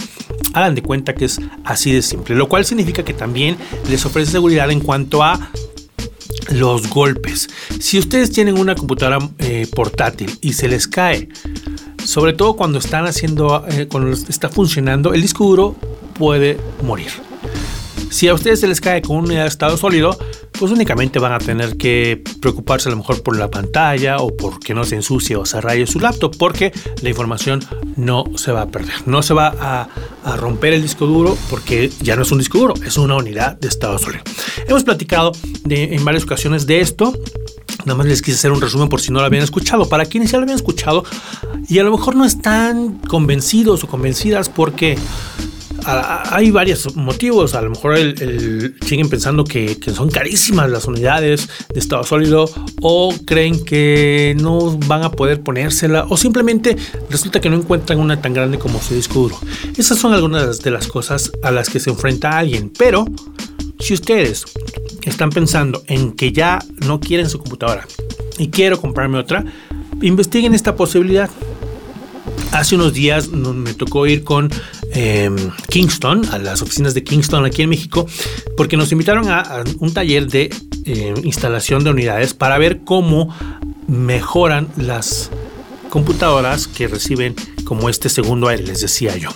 hagan 0.53 0.75
de 0.75 0.83
cuenta 0.83 1.15
que 1.15 1.25
es 1.25 1.41
así 1.63 1.91
de 1.91 2.03
simple, 2.03 2.35
lo 2.35 2.47
cual 2.47 2.63
significa 2.63 3.01
que 3.01 3.15
también 3.15 3.57
les 3.89 4.05
ofrece 4.05 4.33
seguridad 4.33 4.69
en 4.69 4.81
cuanto 4.81 5.23
a 5.23 5.49
los 6.51 6.89
golpes. 6.89 7.49
Si 7.79 7.97
ustedes 7.97 8.31
tienen 8.31 8.59
una 8.59 8.75
computadora 8.75 9.19
eh, 9.39 9.67
portátil 9.73 10.37
y 10.41 10.53
se 10.53 10.67
les 10.67 10.87
cae, 10.87 11.29
sobre 12.09 12.33
todo 12.33 12.55
cuando 12.55 12.79
están 12.79 13.05
haciendo, 13.05 13.63
eh, 13.69 13.87
cuando 13.87 14.09
está 14.09 14.49
funcionando, 14.49 15.13
el 15.13 15.21
disco 15.21 15.45
duro 15.45 15.75
puede 16.17 16.57
morir. 16.81 17.11
Si 18.09 18.27
a 18.27 18.33
ustedes 18.33 18.61
se 18.61 18.67
les 18.67 18.81
cae 18.81 19.03
con 19.03 19.17
una 19.17 19.27
unidad 19.27 19.43
de 19.43 19.49
estado 19.49 19.77
sólido, 19.77 20.17
pues 20.53 20.71
únicamente 20.71 21.19
van 21.19 21.33
a 21.33 21.37
tener 21.37 21.77
que 21.77 22.23
preocuparse 22.41 22.89
a 22.89 22.91
lo 22.91 22.97
mejor 22.97 23.21
por 23.21 23.37
la 23.37 23.51
pantalla 23.51 24.17
o 24.17 24.35
por 24.35 24.59
que 24.59 24.73
no 24.73 24.85
se 24.85 24.95
ensucie 24.95 25.35
o 25.35 25.45
se 25.45 25.61
raye 25.61 25.85
su 25.85 25.99
laptop, 25.99 26.35
porque 26.35 26.73
la 27.03 27.09
información 27.09 27.63
no 27.95 28.23
se 28.37 28.51
va 28.51 28.63
a 28.63 28.67
perder. 28.69 28.95
No 29.05 29.21
se 29.21 29.35
va 29.35 29.53
a, 29.59 29.87
romper 30.35 30.73
el 30.73 30.81
disco 30.81 31.05
duro 31.05 31.37
porque 31.49 31.91
ya 32.01 32.15
no 32.15 32.23
es 32.23 32.31
un 32.31 32.39
disco 32.39 32.57
duro, 32.57 32.73
es 32.83 32.97
una 32.97 33.17
unidad 33.17 33.59
de 33.59 33.67
estado 33.67 33.99
sólido. 33.99 34.23
Hemos 34.67 34.83
platicado 34.83 35.31
en 35.69 36.03
varias 36.03 36.23
ocasiones 36.23 36.65
de 36.65 36.81
esto. 36.81 37.13
Nada 37.85 37.95
más 37.95 38.07
les 38.07 38.21
quise 38.21 38.37
hacer 38.37 38.51
un 38.51 38.61
resumen 38.61 38.89
por 38.89 38.99
si 38.99 39.11
no 39.11 39.19
lo 39.19 39.25
habían 39.25 39.43
escuchado. 39.43 39.87
Para 39.87 40.05
quienes 40.05 40.31
ya 40.31 40.37
lo 40.37 40.43
habían 40.43 40.57
escuchado 40.57 41.03
y 41.69 41.77
a 41.79 41.83
lo 41.83 41.91
mejor 41.91 42.15
no 42.15 42.25
están 42.25 42.97
convencidos 43.07 43.83
o 43.83 43.87
convencidas 43.87 44.49
porque 44.49 44.97
hay 45.85 46.51
varios 46.51 46.95
motivos. 46.95 47.53
A 47.53 47.61
lo 47.61 47.69
mejor 47.69 47.97
siguen 48.85 49.09
pensando 49.09 49.43
que, 49.43 49.77
son 49.93 50.09
carísimas 50.09 50.69
las 50.69 50.85
unidades 50.85 51.47
de 51.73 51.79
estado 51.79 52.03
sólido 52.03 52.49
o 52.81 53.13
creen 53.25 53.63
que 53.63 54.35
no 54.39 54.77
van 54.87 55.03
a 55.03 55.11
poder 55.11 55.41
ponérsela 55.41 56.05
o 56.09 56.17
simplemente 56.17 56.75
resulta 57.09 57.39
que 57.39 57.49
no 57.49 57.55
encuentran 57.55 57.99
una 57.99 58.21
tan 58.21 58.33
grande 58.33 58.57
como 58.57 58.81
su 58.81 58.95
disco 58.95 59.19
duro. 59.19 59.39
Esas 59.77 59.97
son 59.97 60.13
algunas 60.13 60.61
de 60.61 60.71
las 60.71 60.87
cosas 60.87 61.31
a 61.43 61.51
las 61.51 61.69
que 61.69 61.79
se 61.79 61.89
enfrenta 61.89 62.37
alguien. 62.37 62.71
Pero 62.77 63.05
si 63.79 63.93
ustedes 63.93 64.45
están 65.03 65.29
pensando 65.29 65.83
en 65.87 66.13
que 66.13 66.31
ya 66.31 66.59
no 66.85 66.99
quieren 66.99 67.29
su 67.29 67.39
computadora 67.39 67.87
y 68.37 68.49
quiero 68.49 68.81
comprarme 68.81 69.17
otra, 69.17 69.45
investiguen 70.01 70.53
esta 70.53 70.75
posibilidad. 70.75 71.29
Hace 72.51 72.75
unos 72.75 72.93
días 72.93 73.29
me 73.29 73.73
tocó 73.73 74.05
ir 74.07 74.23
con 74.23 74.49
Em, 74.91 75.35
Kingston, 75.69 76.25
a 76.31 76.39
las 76.39 76.63
oficinas 76.63 76.95
de 76.95 77.03
Kingston 77.03 77.45
aquí 77.45 77.61
en 77.61 77.69
México, 77.69 78.07
porque 78.57 78.75
nos 78.75 78.91
invitaron 78.91 79.29
a, 79.29 79.63
un 79.79 79.93
taller 79.93 80.27
de 80.27 80.49
em, 80.85 81.15
instalación 81.23 81.83
de 81.83 81.91
unidades 81.91 82.33
para 82.33 82.57
ver 82.57 82.81
cómo 82.83 83.33
mejoran 83.87 84.67
las 84.77 85.29
computadoras 85.89 86.67
que 86.67 86.87
reciben 86.87 87.35
como 87.65 87.89
este 87.89 88.09
segundo 88.09 88.47
aire, 88.47 88.63
les 88.63 88.81
decía 88.81 89.15
yo. 89.15 89.29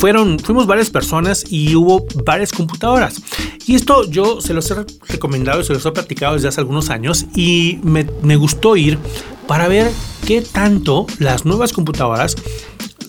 Fueron, 0.00 0.38
fuimos 0.38 0.66
varias 0.66 0.90
personas 0.90 1.44
y 1.48 1.76
hubo 1.76 2.06
varias 2.24 2.52
computadoras. 2.52 3.22
Y 3.66 3.74
esto 3.74 4.10
yo 4.10 4.40
se 4.40 4.54
los 4.54 4.70
he 4.70 4.74
recomendado 5.08 5.60
y 5.60 5.64
se 5.64 5.74
los 5.74 5.86
he 5.86 5.92
platicado 5.92 6.34
desde 6.34 6.48
hace 6.48 6.60
algunos 6.60 6.90
años 6.90 7.26
y 7.36 7.78
me, 7.82 8.06
me 8.22 8.36
gustó 8.36 8.76
ir 8.76 8.98
para 9.46 9.68
ver 9.68 9.90
qué 10.26 10.40
tanto 10.40 11.06
las 11.18 11.44
nuevas 11.44 11.72
computadoras 11.72 12.36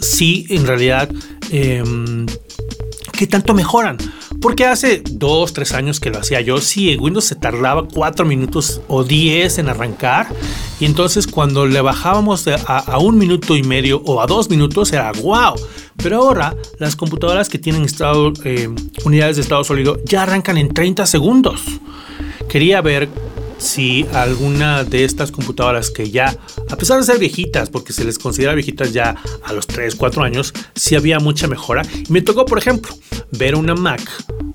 si 0.02 0.46
en 0.50 0.68
realidad 0.68 1.10
Em, 1.52 2.26
¿qué 3.12 3.28
tanto 3.28 3.54
mejoran? 3.54 3.98
Porque 4.42 4.66
hace 4.66 5.04
dos, 5.08 5.54
tres 5.54 5.72
años 5.72 6.00
que 6.00 6.10
lo 6.10 6.18
hacía 6.18 6.42
yo, 6.42 6.60
sí, 6.60 6.98
Windows 6.98 7.26
se 7.26 7.36
tardaba 7.36 7.88
cuatro 7.88 8.26
minutos 8.26 8.82
o 8.88 9.04
diez 9.04 9.60
en 9.60 9.70
arrancar. 9.70 10.28
Y 10.80 10.86
entonces 10.86 11.28
cuando 11.28 11.68
le 11.68 11.80
bajábamos 11.80 12.48
a, 12.48 12.98
un 12.98 13.20
minuto 13.20 13.56
y 13.56 13.62
medio 13.62 14.02
o 14.04 14.20
a 14.20 14.26
dos 14.26 14.50
minutos 14.50 14.92
era 14.94 15.12
wow. 15.12 15.54
Pero 15.96 16.18
ahora 16.18 16.56
las 16.80 16.96
computadoras 16.96 17.50
que 17.50 17.60
tienen 17.60 17.86
em, 18.44 18.76
unidades 19.06 19.36
de 19.36 19.44
estado 19.44 19.64
sólido 19.64 20.00
ya 20.06 20.24
arrancan 20.24 20.58
en 20.58 20.74
30 20.74 21.06
segundos. 21.06 21.62
Quería 22.50 22.82
ver 22.82 23.10
si 23.62 24.08
alguna 24.12 24.84
de 24.84 25.06
estas 25.06 25.32
computadoras 25.32 25.92
que 25.92 26.10
ya, 26.10 26.36
a 26.68 26.76
pesar 26.76 26.98
de 26.98 27.04
ser 27.04 27.20
viejitas, 27.20 27.70
porque 27.70 27.94
se 27.94 28.04
les 28.04 28.18
considera 28.18 28.56
viejitas 28.56 28.92
ya 28.92 29.16
a 29.44 29.54
los 29.54 29.68
3, 29.68 29.96
4 29.96 30.24
años, 30.24 30.52
si 30.76 30.96
había 30.96 31.20
mucha 31.20 31.48
mejora. 31.48 31.84
Me 32.10 32.22
tocó, 32.22 32.46
por 32.46 32.58
ejemplo, 32.58 32.94
ver 33.32 33.56
una 33.56 33.76
Mac, 33.76 34.02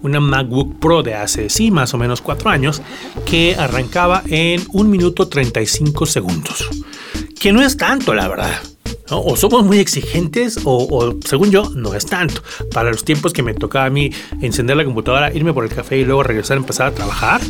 una 0.03 0.19
MacBook 0.19 0.81
Pro 0.81 1.03
de 1.05 1.15
hace, 1.15 1.49
sí, 1.49 1.71
más 1.71 1.95
o 1.95 1.99
menos 1.99 2.21
4 2.21 2.51
años, 2.51 2.83
que 3.25 3.55
arrancaba 3.55 4.23
en 4.27 4.65
1 4.73 4.91
minuto 4.91 5.29
35 5.29 6.05
segundos. 6.07 6.69
Que 7.39 7.53
no 7.53 7.63
es 7.63 7.77
tanto, 7.77 8.13
la 8.13 8.29
verdad. 8.29 8.61
O 9.09 9.37
somos 9.37 9.65
muy 9.65 9.79
exigentes 9.79 10.59
o, 10.65 11.15
según 11.25 11.53
yo, 11.53 11.71
no 11.71 11.95
es 11.95 12.07
tanto. 12.07 12.43
Para 12.73 12.91
los 12.91 13.05
tiempos 13.05 13.33
que 13.33 13.45
me 13.45 13.55
tocaba 13.55 13.85
a 13.85 13.91
mí 13.91 14.11
encender 14.43 14.77
la 14.77 14.85
computadora, 14.85 15.33
irme 15.33 15.53
por 15.53 15.65
el 15.65 15.71
café 15.71 15.99
y 15.99 16.05
luego 16.05 16.25
regresar 16.25 16.57
a 16.57 16.61
empezar 16.61 16.89
a 16.89 16.91
trabajar, 16.93 17.41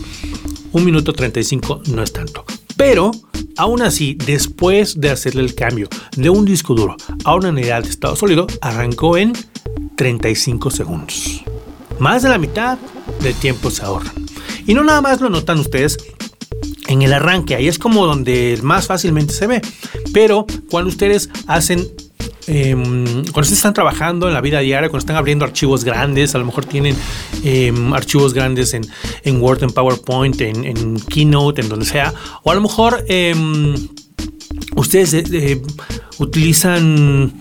un 0.76 0.84
minuto 0.84 1.14
35 1.14 1.82
no 1.86 2.02
es 2.02 2.12
tanto. 2.12 2.44
Pero, 2.76 3.10
aún 3.56 3.80
así, 3.80 4.14
después 4.26 5.00
de 5.00 5.08
hacerle 5.08 5.40
el 5.40 5.54
cambio 5.54 5.88
de 6.16 6.28
un 6.28 6.44
disco 6.44 6.74
duro 6.74 6.96
a 7.24 7.34
una 7.34 7.48
unidad 7.48 7.82
de 7.82 7.88
estado 7.88 8.14
sólido, 8.14 8.46
arrancó 8.60 9.16
en 9.16 9.32
35 9.96 10.70
segundos. 10.70 11.42
Más 11.98 12.22
de 12.22 12.28
la 12.28 12.36
mitad 12.36 12.76
del 13.22 13.34
tiempo 13.34 13.70
se 13.70 13.84
ahorra. 13.84 14.12
Y 14.66 14.74
no 14.74 14.84
nada 14.84 15.00
más 15.00 15.22
lo 15.22 15.30
notan 15.30 15.58
ustedes 15.60 15.96
en 16.88 17.00
el 17.00 17.14
arranque, 17.14 17.54
ahí 17.54 17.68
es 17.68 17.78
como 17.78 18.04
donde 18.04 18.58
más 18.62 18.86
fácilmente 18.86 19.32
se 19.32 19.46
ve. 19.46 19.62
Pero 20.12 20.46
cuando 20.70 20.90
ustedes 20.90 21.30
hacen 21.46 21.88
Em, 22.46 23.24
cuando 23.32 23.42
están 23.42 23.74
trabajando 23.74 24.28
en 24.28 24.34
la 24.34 24.40
vida 24.40 24.60
diaria, 24.60 24.88
cuando 24.88 25.00
están 25.00 25.16
abriendo 25.16 25.44
archivos 25.44 25.84
grandes, 25.84 26.34
a 26.34 26.38
lo 26.38 26.44
mejor 26.44 26.64
tienen 26.64 26.96
em, 27.42 27.92
archivos 27.92 28.34
grandes 28.34 28.74
en, 28.74 29.40
Word, 29.40 29.64
en 29.64 29.70
PowerPoint, 29.70 30.40
en, 30.40 31.00
Keynote, 31.00 31.62
en 31.62 31.68
donde 31.68 31.86
sea, 31.86 32.14
o 32.42 32.50
a 32.50 32.54
lo 32.54 32.60
mejor 32.60 33.04
em, 33.08 33.74
ustedes 34.76 35.14
eh, 35.14 35.24
eh, 35.32 35.62
utilizan 36.18 37.32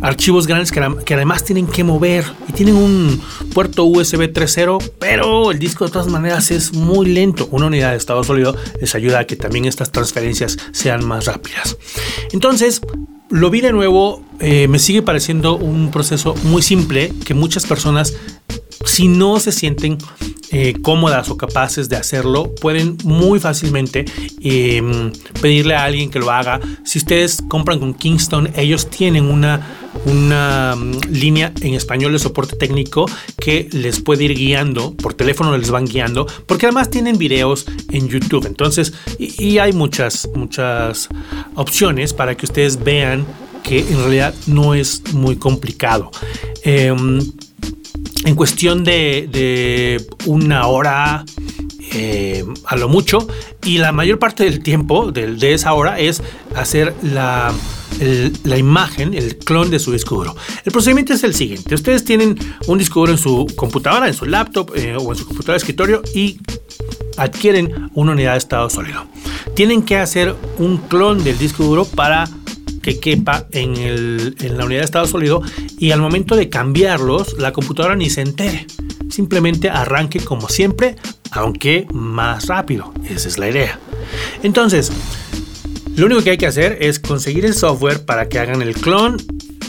archivos 0.00 0.46
grandes 0.46 0.72
que, 0.72 1.14
además 1.14 1.44
tienen 1.44 1.66
que 1.66 1.84
mover 1.84 2.24
y 2.48 2.52
tienen 2.52 2.74
un 2.74 3.20
puerto 3.52 3.84
USB 3.84 4.32
3.0, 4.32 4.92
pero 4.98 5.50
el 5.50 5.58
disco 5.58 5.84
de 5.84 5.90
todas 5.90 6.08
maneras 6.08 6.50
es 6.50 6.72
muy 6.72 7.06
lento. 7.06 7.48
Una 7.50 7.66
unidad 7.66 7.90
de 7.90 7.98
estado 7.98 8.24
sólido 8.24 8.56
les 8.80 8.94
ayuda 8.94 9.20
a 9.20 9.26
que 9.26 9.36
también 9.36 9.66
estas 9.66 9.92
transferencias 9.92 10.56
sean 10.72 11.04
más 11.06 11.26
rápidas. 11.26 11.76
Entonces, 12.32 12.80
lo 13.30 13.48
vi 13.48 13.60
de 13.60 13.72
nuevo, 13.72 14.22
eh, 14.40 14.68
me 14.68 14.78
sigue 14.78 15.02
pareciendo 15.02 15.56
un 15.56 15.90
proceso 15.90 16.34
muy 16.42 16.62
simple 16.62 17.12
que 17.24 17.32
muchas 17.32 17.64
personas 17.64 18.14
si 18.84 19.06
no 19.08 19.38
se 19.38 19.52
sienten 19.52 19.98
eh, 20.52 20.74
cómodas 20.82 21.28
o 21.30 21.36
capaces 21.36 21.88
de 21.88 21.96
hacerlo, 21.96 22.52
pueden 22.56 22.96
muy 23.04 23.38
fácilmente 23.38 24.04
em, 24.40 25.12
pedirle 25.40 25.76
a 25.76 25.84
alguien 25.84 26.10
que 26.10 26.18
lo 26.18 26.30
haga. 26.30 26.60
Si 26.84 26.98
ustedes 26.98 27.40
compran 27.48 27.78
con 27.78 27.94
Kingston, 27.94 28.50
ellos 28.56 28.90
tienen 28.90 29.26
una, 29.26 29.64
una 30.06 30.74
mm, 30.76 31.00
línea 31.10 31.52
en 31.60 31.74
español 31.74 32.12
de 32.12 32.18
soporte 32.18 32.56
técnico 32.56 33.06
que 33.38 33.68
les 33.70 34.00
puede 34.00 34.24
ir 34.24 34.34
guiando, 34.34 34.92
por 34.96 35.14
teléfono 35.14 35.56
les 35.56 35.70
van 35.70 35.84
guiando, 35.84 36.26
porque 36.46 36.66
además 36.66 36.90
tienen 36.90 37.16
videos 37.16 37.66
en 37.90 38.08
YouTube. 38.08 38.46
Entonces, 38.46 38.92
y, 39.18 39.58
hay 39.58 39.72
muchas, 39.72 40.28
muchas 40.34 41.08
opciones 41.54 42.12
para 42.12 42.36
que 42.36 42.46
ustedes 42.46 42.82
vean 42.82 43.24
que 43.62 43.80
en 43.80 43.98
realidad 43.98 44.34
no 44.46 44.74
es 44.74 45.12
muy 45.12 45.36
complicado. 45.36 46.10
Em, 46.64 47.20
en 48.24 48.34
cuestión 48.34 48.84
de, 48.84 50.06
una 50.26 50.66
hora 50.66 51.24
eh, 51.92 52.44
a 52.66 52.76
lo 52.76 52.88
mucho 52.88 53.26
y 53.64 53.78
la 53.78 53.92
mayor 53.92 54.18
parte 54.18 54.44
del 54.44 54.62
tiempo 54.62 55.10
de, 55.10 55.52
esa 55.52 55.72
hora 55.72 55.98
es 55.98 56.22
hacer 56.54 56.94
la, 57.02 57.52
imagen, 58.56 59.14
el 59.14 59.38
clon 59.38 59.70
de 59.70 59.78
su 59.78 59.92
disco 59.92 60.16
duro. 60.16 60.36
El 60.64 60.72
procedimiento 60.72 61.12
es 61.12 61.24
el 61.24 61.34
siguiente. 61.34 61.74
Ustedes 61.74 62.04
tienen 62.04 62.38
un 62.66 62.78
disco 62.78 63.00
duro 63.00 63.12
en 63.12 63.18
su 63.18 63.46
computadora, 63.56 64.06
en 64.06 64.14
su 64.14 64.26
laptop 64.26 64.72
eh, 64.76 64.96
o 64.98 65.12
en 65.12 65.18
su 65.18 65.26
computadora 65.26 65.54
de 65.54 65.58
escritorio 65.58 66.02
y 66.14 66.38
adquieren 67.16 67.90
una 67.94 68.12
unidad 68.12 68.32
de 68.32 68.38
estado 68.38 68.70
sólido. 68.70 69.06
Tienen 69.54 69.82
que 69.82 69.96
hacer 69.96 70.34
un 70.58 70.78
clon 70.78 71.22
del 71.24 71.38
disco 71.38 71.64
duro 71.64 71.84
para 71.84 72.28
que 72.82 72.98
quepa 72.98 73.46
en, 73.52 74.34
la 74.56 74.64
unidad 74.64 74.80
de 74.80 74.84
estado 74.84 75.06
sólido 75.06 75.42
y 75.78 75.90
al 75.90 76.00
momento 76.00 76.36
de 76.36 76.48
cambiarlos 76.48 77.38
la 77.38 77.52
computadora 77.52 77.96
ni 77.96 78.10
se 78.10 78.22
entere. 78.22 78.66
Simplemente 79.10 79.68
arranque 79.68 80.20
como 80.20 80.48
siempre, 80.48 80.96
aunque 81.32 81.86
más 81.92 82.46
rápido. 82.46 82.92
Esa 83.08 83.28
es 83.28 83.38
la 83.38 83.48
idea. 83.48 83.78
Entonces, 84.42 84.92
lo 85.96 86.06
único 86.06 86.22
que 86.22 86.30
hay 86.30 86.38
que 86.38 86.46
hacer 86.46 86.78
es 86.80 86.98
conseguir 87.00 87.44
el 87.44 87.54
software 87.54 88.04
para 88.04 88.28
que 88.28 88.38
hagan 88.38 88.62
el 88.62 88.74
clon 88.74 89.16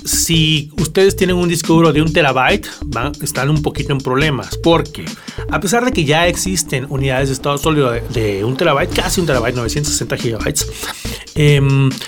si 0.03 0.71
ustedes 0.77 1.15
tienen 1.15 1.35
un 1.35 1.47
disco 1.47 1.73
duro 1.73 1.93
de 1.93 2.01
un 2.01 2.11
terabyte, 2.11 2.67
están 3.21 3.49
un 3.49 3.61
poquito 3.61 3.91
en 3.93 3.99
problemas, 3.99 4.57
porque 4.57 5.05
a 5.49 5.59
pesar 5.59 5.85
de 5.85 5.91
que 5.91 6.05
ya 6.05 6.27
existen 6.27 6.87
unidades 6.89 7.29
de 7.29 7.33
estado 7.33 7.57
sólido 7.57 7.91
de, 7.91 8.43
un 8.43 8.57
terabyte, 8.57 8.93
casi 8.93 9.21
un 9.21 9.27
terabyte, 9.27 9.55
960 9.55 10.17
gigabytes, 10.17 10.67
eh, 11.35 11.61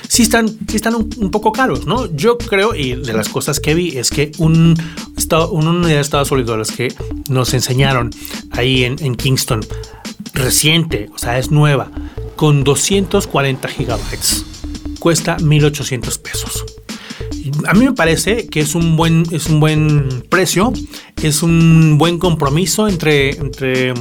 sí 0.07 0.23
están, 0.23 0.47
sí 0.47 0.75
están 0.75 0.95
un, 0.95 1.31
poco 1.31 1.51
caros, 1.51 1.85
¿no? 1.85 2.13
Yo 2.15 2.38
creo, 2.38 2.75
y 2.75 2.95
de 2.95 3.13
las 3.13 3.29
cosas 3.29 3.59
que 3.59 3.73
vi, 3.73 3.97
es 3.97 4.09
que 4.09 4.31
un 4.39 4.75
estado, 5.15 5.51
una 5.51 5.69
unidad 5.69 5.95
de 5.95 6.01
estado 6.01 6.25
sólido, 6.25 6.57
las 6.57 6.71
que 6.71 6.93
nos 7.29 7.53
enseñaron 7.53 8.09
ahí 8.51 8.83
en, 8.83 8.95
en 9.03 9.15
Kingston, 9.15 9.62
reciente, 10.33 11.09
o 11.13 11.17
sea, 11.17 11.38
es 11.38 11.51
nueva, 11.51 11.91
con 12.35 12.63
240 12.63 13.67
gigabytes, 13.67 14.45
cuesta 15.00 15.38
1800 15.38 16.17
pesos 16.17 16.72
a 17.67 17.73
mí 17.73 17.85
me 17.85 17.93
parece 17.93 18.47
que 18.47 18.59
es 18.59 18.75
un 18.75 18.95
buen, 18.95 19.23
es 19.31 19.47
un 19.47 19.59
buen 19.59 20.23
precio, 20.29 20.73
es 21.21 21.43
un 21.43 21.97
buen 21.97 22.17
compromiso 22.17 22.88
entre, 22.88 23.32
entre 23.32 23.93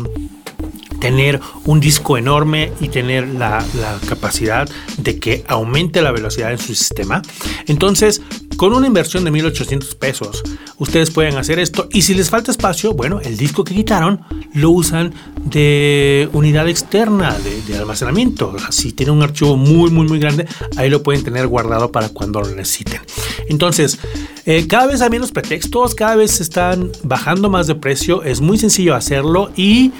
tener 1.03 1.41
un 1.65 1.81
disco 1.81 2.17
enorme 2.17 2.73
y 2.81 2.89
tener 2.89 3.27
la, 3.27 3.67
capacidad 4.09 4.69
de 4.99 5.19
que 5.19 5.45
aumente 5.49 6.01
la 6.01 6.13
velocidad 6.13 6.53
en 6.53 6.59
su 6.59 6.77
sistema. 6.77 7.21
Entonces, 7.67 8.23
con 8.57 8.73
una 8.73 8.87
inversión 8.87 9.25
de 9.25 9.33
1800 9.33 9.97
pesos, 9.97 10.43
ustedes 10.79 11.11
pueden 11.11 11.37
hacer 11.39 11.59
esto. 11.59 11.89
Y 11.93 12.03
si 12.03 12.15
les 12.15 12.31
falta 12.31 12.53
espacio, 12.53 12.93
bueno, 12.93 13.21
el 13.21 13.37
disco 13.37 13.65
que 13.65 13.75
quitaron 13.75 14.21
lo 14.55 14.71
usan 14.71 15.13
de 15.45 16.29
unidad 16.33 16.69
externa 16.69 17.37
de, 17.67 17.77
almacenamiento. 17.77 18.55
Si 18.71 18.93
tienen 18.93 19.17
un 19.17 19.23
archivo 19.23 19.57
muy, 19.57 19.91
muy, 19.91 20.07
muy 20.07 20.21
grande, 20.21 20.47
ahí 20.77 20.89
lo 20.89 21.03
pueden 21.03 21.25
tener 21.25 21.49
guardado 21.49 21.91
para 21.91 22.11
cuando 22.11 22.43
lo 22.43 22.49
necesiten. 22.51 23.01
Entonces, 23.49 23.99
eh, 24.47 24.69
cada 24.69 24.87
vez 24.87 25.01
hay 25.01 25.11
menos 25.11 25.33
pretextos, 25.33 25.97
cada 25.97 26.15
vez 26.15 26.41
están 26.41 26.93
bajando 27.03 27.51
más 27.51 27.67
de 27.67 27.75
precio. 27.75 28.23
Es 28.23 28.41
muy 28.41 28.59
sencillo 28.59 28.95
hacerlo 28.95 29.51
y 29.57 29.91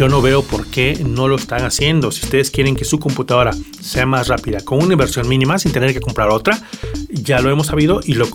yo 0.00 0.08
no 0.08 0.22
veo 0.22 0.42
por 0.42 0.66
qué 0.66 0.98
no 1.06 1.28
lo 1.28 1.36
están 1.36 1.62
haciendo. 1.62 2.10
Si 2.10 2.24
ustedes 2.24 2.50
quieren 2.50 2.74
que 2.74 2.86
su 2.86 2.98
computadora 2.98 3.52
sea 3.82 4.06
más 4.06 4.28
rápida 4.28 4.60
con 4.64 4.82
una 4.82 4.94
inversión 4.94 5.28
mínima 5.28 5.58
sin 5.58 5.72
tener 5.72 5.92
que 5.92 6.00
comprar 6.00 6.30
otra, 6.30 6.58
ya 7.10 7.40
lo 7.40 7.50
hemos 7.50 7.66
sabido 7.66 8.00
y 8.02 8.14
lo, 8.14 8.30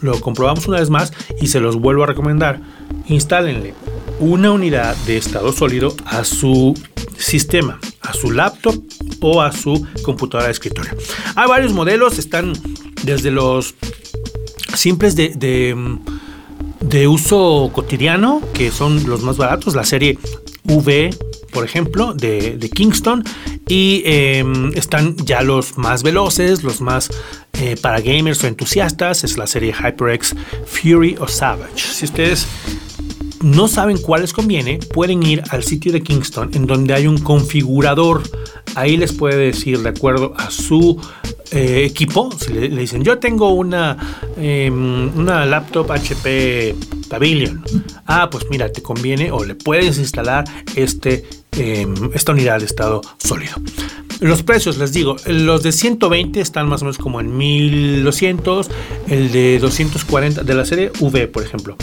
lo 0.00 0.20
comprobamos 0.22 0.66
una 0.66 0.80
vez 0.80 0.88
más 0.88 1.12
y 1.42 1.48
se 1.48 1.60
los 1.60 1.76
vuelvo 1.76 2.04
a 2.04 2.06
recomendar. 2.06 2.62
Instálenle 3.06 3.74
una 4.18 4.50
unidad 4.50 4.96
de 5.04 5.18
estado 5.18 5.52
sólido 5.52 5.94
a 6.06 6.24
su 6.24 6.72
sistema, 7.18 7.78
a 8.00 8.14
su 8.14 8.30
laptop 8.30 8.82
o 9.20 9.42
a 9.42 9.52
su 9.52 9.86
computadora 10.04 10.46
de 10.46 10.52
escritorio. 10.52 10.92
Hay 11.34 11.46
varios 11.46 11.74
modelos, 11.74 12.18
están 12.18 12.54
desde 13.02 13.30
los 13.30 13.74
simples 14.74 15.16
de, 15.16 15.34
de, 16.80 17.08
uso 17.08 17.70
cotidiano, 17.74 18.40
que 18.54 18.70
son 18.70 19.06
los 19.06 19.22
más 19.22 19.36
baratos, 19.36 19.74
la 19.74 19.84
serie 19.84 20.18
V, 20.64 21.10
por 21.52 21.64
ejemplo, 21.64 22.14
de, 22.14 22.70
Kingston. 22.74 23.24
Y 23.66 24.02
em, 24.04 24.72
están 24.74 25.16
ya 25.16 25.40
los 25.42 25.78
más 25.78 26.02
veloces, 26.02 26.62
los 26.62 26.80
más 26.80 27.10
eh, 27.54 27.76
para 27.80 28.00
gamers 28.00 28.42
o 28.44 28.46
entusiastas. 28.46 29.24
Es 29.24 29.38
la 29.38 29.46
serie 29.46 29.72
HyperX 29.72 30.34
Fury 30.66 31.16
o 31.18 31.28
Savage. 31.28 31.78
Si 31.78 32.04
ustedes 32.04 32.46
no 33.44 33.68
saben 33.68 33.98
cuál 33.98 34.22
les 34.22 34.32
conviene, 34.32 34.78
pueden 34.78 35.22
ir 35.22 35.42
al 35.50 35.62
sitio 35.62 35.92
de 35.92 36.02
Kingston 36.02 36.50
en 36.54 36.66
donde 36.66 36.94
hay 36.94 37.06
un 37.06 37.18
configurador. 37.18 38.22
Ahí 38.74 38.96
les 38.96 39.12
puede 39.12 39.36
decir, 39.36 39.80
de 39.80 39.90
acuerdo 39.90 40.34
a 40.36 40.50
su 40.50 41.00
eh, 41.50 41.84
equipo, 41.84 42.30
si 42.36 42.52
le, 42.52 42.68
dicen, 42.68 43.04
yo 43.04 43.18
tengo 43.18 43.50
una, 43.50 44.18
em, 44.36 45.16
una 45.16 45.44
laptop 45.44 45.90
HP 45.92 46.74
Pavilion. 47.04 47.64
Ah, 48.06 48.28
pues 48.30 48.46
mira, 48.50 48.70
te 48.70 48.82
conviene 48.82 49.30
o 49.30 49.44
le 49.44 49.54
puedes 49.54 49.98
instalar 49.98 50.44
este, 50.76 51.24
em, 51.52 51.94
esta 52.14 52.32
unidad 52.32 52.58
de 52.58 52.66
estado 52.66 53.00
sólido. 53.18 53.54
Los 54.20 54.42
precios, 54.42 54.78
les 54.78 54.92
digo, 54.92 55.16
los 55.26 55.62
de 55.62 55.72
120 55.72 56.40
están 56.40 56.68
más 56.68 56.82
o 56.82 56.84
menos 56.84 56.98
como 56.98 57.20
en 57.20 57.36
1200, 57.36 58.70
el 59.08 59.32
de 59.32 59.58
240 59.58 60.44
de 60.44 60.54
la 60.54 60.64
serie 60.64 60.92
V, 61.00 61.26
por 61.28 61.42
ejemplo, 61.42 61.76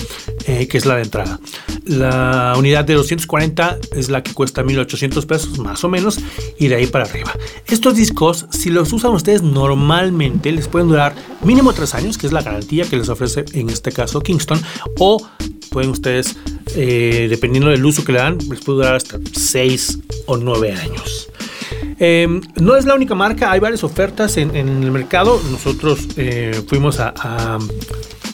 que 0.68 0.78
es 0.78 0.86
la 0.86 0.96
de 0.96 1.04
entrada. 1.04 1.40
La 1.86 2.54
unidad 2.58 2.86
de 2.86 2.94
240 2.94 3.80
es 3.96 4.10
la 4.10 4.24
que 4.24 4.34
cuesta 4.34 4.64
1800 4.64 5.26
pesos 5.26 5.60
más 5.60 5.84
o 5.84 5.90
menos 5.90 6.20
y 6.60 6.68
de 6.68 6.76
ahí 6.76 6.88
para 6.88 7.06
arriba. 7.06 7.34
Estos 7.68 7.96
discos, 7.96 8.46
si 8.52 8.70
los 8.70 8.94
usan 8.94 9.12
ustedes 9.12 9.42
normalmente, 9.42 10.52
les 10.52 10.68
pueden 10.68 10.90
durar 10.90 11.16
mínimo 11.44 11.74
3 11.74 11.96
años, 11.96 12.18
que 12.18 12.28
es 12.28 12.34
la 12.34 12.42
garantía 12.42 12.86
que 12.86 12.98
les 12.98 13.10
ofrece 13.10 13.46
en 13.54 13.70
este 13.70 13.92
caso 13.92 14.22
Kingston, 14.22 14.62
o 15.00 15.26
pueden 15.70 15.90
ustedes, 15.90 16.38
eh, 16.76 17.28
dependiendo 17.30 17.70
del 17.70 17.84
uso 17.86 18.04
que 18.04 18.12
le 18.12 18.20
dan, 18.20 18.38
les 18.50 18.60
puede 18.60 18.78
durar 18.78 18.96
hasta 18.96 19.20
6 19.34 20.00
o 20.26 20.38
9 20.38 20.74
años. 20.74 21.30
Em, 22.04 22.42
no 22.56 22.76
es 22.76 22.86
la 22.86 22.96
única 22.96 23.14
marca, 23.14 23.52
hay 23.52 23.60
varias 23.60 23.84
ofertas 23.84 24.38
en, 24.38 24.56
el 24.56 24.92
mercado. 24.92 25.40
Nosotros 25.52 26.08
eh, 26.18 26.60
fuimos 26.68 27.00
a, 27.00 27.60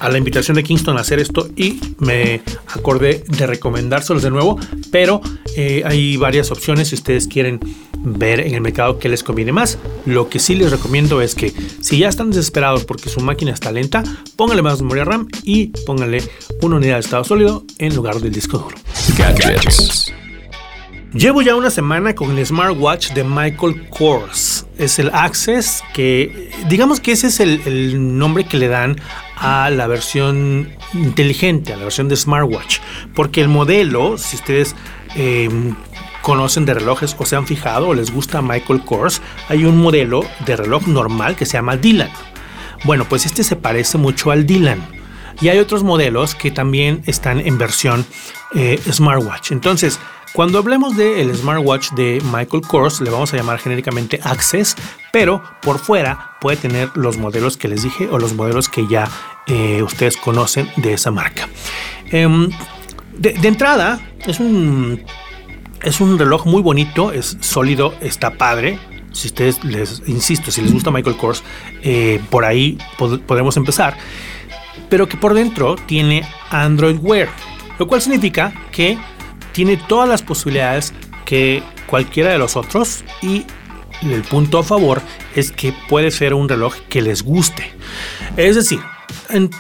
la 0.02 0.18
invitación 0.18 0.56
de 0.56 0.64
Kingston 0.64 0.98
a 0.98 1.02
hacer 1.02 1.20
esto 1.20 1.50
y 1.56 1.80
me 2.00 2.42
acordé 2.68 3.24
de 3.28 3.48
recomendárselos 3.48 4.24
de 4.24 4.30
nuevo, 4.30 4.60
pero 4.92 5.22
eh, 5.56 5.84
hay 5.86 6.18
varias 6.18 6.52
opciones 6.52 6.90
si 6.90 6.96
ustedes 6.96 7.28
quieren 7.28 7.60
ver 8.04 8.40
en 8.40 8.54
el 8.54 8.62
mercado 8.62 9.00
qué 9.00 9.10
les 9.10 9.24
conviene 9.24 9.52
más. 9.52 9.78
Lo 10.06 10.30
que 10.30 10.40
sí 10.40 10.56
les 10.56 10.72
recomiendo 10.72 11.22
es 11.22 11.36
que 11.36 11.54
si 11.82 12.00
ya 12.00 12.10
están 12.10 12.30
desesperados 12.30 12.86
porque 12.86 13.10
su 13.10 13.20
máquina 13.20 13.52
está 13.52 13.72
lenta, 13.72 14.04
pónganle 14.36 14.62
más 14.62 14.82
memoria 14.82 15.04
RAM 15.04 15.28
y 15.44 15.68
pónganle 15.86 16.24
una 16.62 16.78
unidad 16.78 16.96
de 16.96 17.02
estado 17.02 17.24
sólido 17.24 17.66
en 17.80 17.96
lugar 17.96 18.20
del 18.20 18.32
disco 18.32 18.60
duro. 18.60 18.78
Llevo 21.14 21.42
ya 21.42 21.56
una 21.56 21.70
semana 21.70 22.14
con 22.14 22.38
el 22.38 22.46
smartwatch 22.46 23.14
de 23.14 23.24
Michael 23.24 23.88
Kors. 23.90 24.68
Es 24.78 25.00
el 25.00 25.10
Access, 25.14 25.82
que 25.94 26.52
digamos 26.68 27.00
que 27.00 27.14
ese 27.14 27.28
es 27.28 27.40
el, 27.40 28.18
nombre 28.18 28.44
que 28.44 28.58
le 28.58 28.68
dan 28.68 28.98
a 29.38 29.70
la 29.70 29.88
versión 29.88 30.70
inteligente, 30.94 31.72
a 31.72 31.78
la 31.78 31.86
versión 31.86 32.10
de 32.10 32.18
smartwatch. 32.18 32.80
Porque 33.16 33.40
el 33.40 33.48
modelo, 33.48 34.18
si 34.18 34.36
ustedes 34.36 34.76
em, 35.16 35.76
conocen 36.22 36.66
de 36.66 36.74
relojes 36.74 37.16
o 37.18 37.26
se 37.26 37.38
han 37.38 37.48
fijado 37.48 37.88
o 37.88 37.94
les 37.94 38.12
gusta 38.12 38.42
Michael 38.42 38.82
Kors, 38.84 39.22
hay 39.48 39.64
un 39.64 39.78
modelo 39.78 40.26
de 40.46 40.58
reloj 40.58 40.88
normal 40.88 41.38
que 41.38 41.46
se 41.46 41.54
llama 41.54 41.78
Dylan. 41.78 42.12
Bueno, 42.84 43.06
pues 43.08 43.26
este 43.26 43.46
se 43.46 43.56
parece 43.56 43.98
mucho 43.98 44.30
al 44.30 44.46
Dylan. 44.46 44.86
Y 45.40 45.48
hay 45.48 45.60
otros 45.60 45.84
modelos 45.84 46.36
que 46.36 46.52
también 46.52 47.02
están 47.06 47.40
en 47.40 47.58
versión 47.58 48.06
eh, 48.56 48.80
smartwatch. 48.92 49.52
Entonces, 49.52 50.00
cuando 50.38 50.60
hablemos 50.60 50.96
del 50.96 51.36
smartwatch 51.36 51.94
de 51.94 52.22
Michael 52.26 52.62
Kors, 52.62 53.02
le 53.02 53.10
vamos 53.10 53.34
a 53.34 53.38
llamar 53.38 53.58
genéricamente 53.58 54.20
Access, 54.24 54.76
pero 55.12 55.42
por 55.64 55.80
fuera 55.80 56.38
puede 56.40 56.58
tener 56.58 56.92
los 56.94 57.18
modelos 57.18 57.58
que 57.58 57.68
les 57.68 57.82
dije 57.82 58.08
o 58.12 58.20
los 58.20 58.36
modelos 58.36 58.70
que 58.70 58.86
ya 58.86 59.10
eh, 59.48 59.82
ustedes 59.82 60.16
conocen 60.16 60.70
de 60.76 60.94
esa 60.94 61.10
marca. 61.10 61.50
Em, 62.12 62.52
de, 63.18 63.48
entrada, 63.48 64.00
es 64.28 64.40
un, 64.40 65.02
es 65.82 66.00
un 66.02 66.20
reloj 66.20 66.46
muy 66.46 66.62
bonito, 66.62 67.12
es 67.12 67.38
sólido, 67.40 67.96
está 68.00 68.38
padre. 68.38 68.78
Si 69.14 69.30
ustedes 69.30 69.64
les 69.64 70.04
insisto, 70.06 70.52
si 70.52 70.62
les 70.62 70.72
gusta 70.72 70.92
Michael 70.92 71.18
Kors, 71.18 71.42
eh, 71.82 72.22
por 72.30 72.46
ahí 72.46 72.78
podemos 73.26 73.58
empezar. 73.58 73.98
Pero 74.88 75.10
que 75.10 75.18
por 75.18 75.34
dentro 75.34 75.78
tiene 75.88 76.30
Android 76.52 77.00
Wear, 77.02 77.28
lo 77.80 77.88
cual 77.88 78.04
significa 78.04 78.54
que 78.72 79.00
tiene 79.58 79.76
todas 79.76 80.08
las 80.08 80.22
posibilidades 80.22 80.94
que 81.26 81.64
cualquiera 81.88 82.30
de 82.30 82.38
los 82.38 82.56
otros 82.56 83.04
y 83.24 83.44
el 84.04 84.22
punto 84.22 84.60
a 84.60 84.64
favor 84.64 85.02
es 85.36 85.52
que 85.52 85.74
puede 85.90 86.12
ser 86.12 86.36
un 86.36 86.48
reloj 86.48 86.76
que 86.90 87.02
les 87.02 87.24
guste. 87.24 87.74
Es 88.36 88.56
decir, 88.56 88.80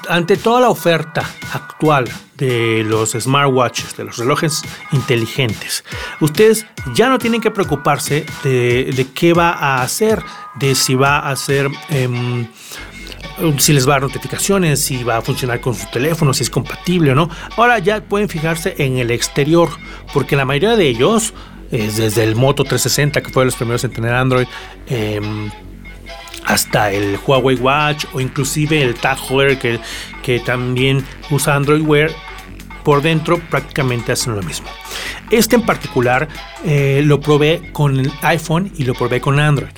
ante 0.07 0.37
toda 0.37 0.61
la 0.61 0.69
oferta 0.69 1.27
actual 1.51 2.07
de 2.35 2.83
los 2.87 3.13
smartwatches, 3.13 3.97
de 3.97 4.03
los 4.03 4.17
relojes 4.17 4.61
inteligentes, 4.91 5.83
ustedes 6.21 6.67
ya 6.93 7.09
no 7.09 7.17
tienen 7.17 7.41
que 7.41 7.49
preocuparse 7.49 8.23
de, 8.43 9.07
qué 9.15 9.33
va 9.33 9.49
a 9.49 9.81
hacer, 9.81 10.21
de 10.59 10.75
si 10.75 10.93
va 10.93 11.17
a 11.17 11.31
hacer... 11.31 11.71
Em, 11.89 12.47
si 13.57 13.73
les 13.73 13.87
va 13.87 13.93
a 13.93 13.95
dar 13.95 14.03
notificaciones, 14.03 14.81
si 14.81 15.03
va 15.03 15.17
a 15.17 15.21
funcionar 15.21 15.61
con 15.61 15.75
su 15.75 15.87
teléfono, 15.91 16.33
si 16.33 16.43
es 16.43 16.49
compatible 16.49 17.11
o 17.11 17.15
no. 17.15 17.29
Ahora 17.55 17.79
ya 17.79 18.01
pueden 18.01 18.29
fijarse 18.29 18.75
en 18.77 18.97
el 18.97 19.11
exterior, 19.11 19.69
porque 20.13 20.35
la 20.35 20.45
mayoría 20.45 20.75
de 20.75 20.87
ellos, 20.87 21.33
desde 21.71 22.23
el 22.23 22.35
Moto 22.35 22.63
360, 22.63 23.21
que 23.21 23.29
fue 23.29 23.41
de 23.41 23.45
los 23.45 23.55
primeros 23.55 23.83
en 23.83 23.91
tener 23.91 24.13
Android, 24.13 24.47
em, 24.87 25.49
hasta 26.45 26.91
el 26.91 27.19
Huawei 27.25 27.57
Watch 27.57 28.05
o 28.13 28.21
inclusive 28.21 28.81
el 28.81 28.95
Tag 28.95 29.17
Heuer 29.29 29.59
que, 29.59 29.79
que 30.23 30.39
también 30.39 31.05
usa 31.29 31.55
Android 31.55 31.81
Wear, 31.81 32.09
por 32.83 33.01
dentro 33.01 33.37
prácticamente 33.49 34.13
hacen 34.13 34.33
lo 34.33 34.41
mismo. 34.41 34.67
Este 35.29 35.57
en 35.57 35.63
particular 35.63 36.29
eh, 36.63 37.01
lo 37.03 37.19
probé 37.19 37.69
con 37.73 37.99
el 37.99 38.11
iPhone 38.21 38.71
y 38.77 38.85
lo 38.85 38.93
probé 38.93 39.19
con 39.19 39.41
Android. 39.41 39.71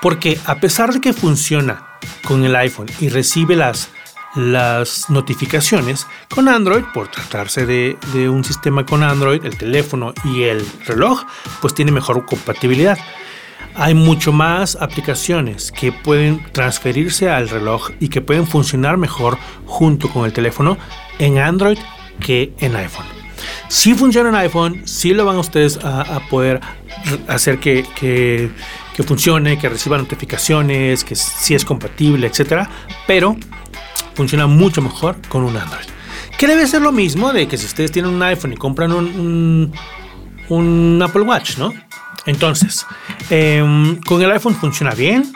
Porque 0.00 0.38
a 0.46 0.54
pesar 0.56 0.92
de 0.94 1.02
que 1.02 1.12
funciona 1.12 1.95
con 2.24 2.44
el 2.44 2.54
iPhone 2.56 2.86
y 3.00 3.08
recibe 3.08 3.56
las, 3.56 3.90
las 4.34 5.10
notificaciones 5.10 6.06
con 6.28 6.48
Android, 6.48 6.84
por 6.92 7.08
tratarse 7.08 7.66
de, 7.66 7.98
de 8.12 8.28
un 8.28 8.44
sistema 8.44 8.84
con 8.84 9.02
Android, 9.02 9.44
el 9.44 9.56
teléfono 9.56 10.12
y 10.24 10.44
el 10.44 10.66
reloj, 10.86 11.24
pues 11.60 11.74
tiene 11.74 11.92
mejor 11.92 12.24
compatibilidad 12.26 12.98
hay 13.78 13.94
mucho 13.94 14.32
más 14.32 14.76
aplicaciones 14.80 15.70
que 15.70 15.92
pueden 15.92 16.42
transferirse 16.52 17.28
al 17.28 17.48
reloj 17.48 17.90
y 18.00 18.08
que 18.08 18.22
pueden 18.22 18.46
funcionar 18.46 18.96
mejor 18.96 19.36
junto 19.66 20.08
con 20.08 20.24
el 20.24 20.32
teléfono 20.32 20.78
en 21.18 21.38
Android 21.38 21.78
que 22.18 22.54
en 22.58 22.74
iPhone. 22.74 23.06
Si 23.68 23.94
funciona 23.94 24.30
en 24.30 24.34
iPhone, 24.36 24.82
si 24.86 25.12
lo 25.12 25.24
van 25.24 25.36
ustedes 25.36 25.78
a, 25.82 26.20
poder 26.30 26.60
hacer 27.28 27.58
que, 27.58 28.50
funcione, 29.02 29.58
que 29.58 29.68
reciba 29.68 29.98
notificaciones, 29.98 31.04
que 31.04 31.14
si 31.14 31.54
es 31.54 31.64
compatible, 31.64 32.26
etcétera, 32.26 32.68
pero 33.06 33.36
funciona 34.14 34.46
mucho 34.46 34.80
mejor 34.80 35.16
con 35.28 35.42
un 35.44 35.56
Android. 35.56 35.86
Que 36.38 36.46
debe 36.46 36.66
ser 36.66 36.82
lo 36.82 36.92
mismo 36.92 37.32
de 37.32 37.48
que 37.48 37.56
si 37.56 37.66
ustedes 37.66 37.92
tienen 37.92 38.12
un 38.12 38.22
iPhone 38.22 38.52
y 38.52 38.56
compran 38.56 38.92
un, 38.92 39.72
un 40.48 41.02
Apple 41.02 41.22
Watch, 41.22 41.58
¿no? 41.58 41.72
Entonces, 42.26 42.86
em, 43.30 44.00
con 44.00 44.20
el 44.20 44.30
iPhone 44.32 44.54
funciona 44.54 44.92
bien, 44.92 45.32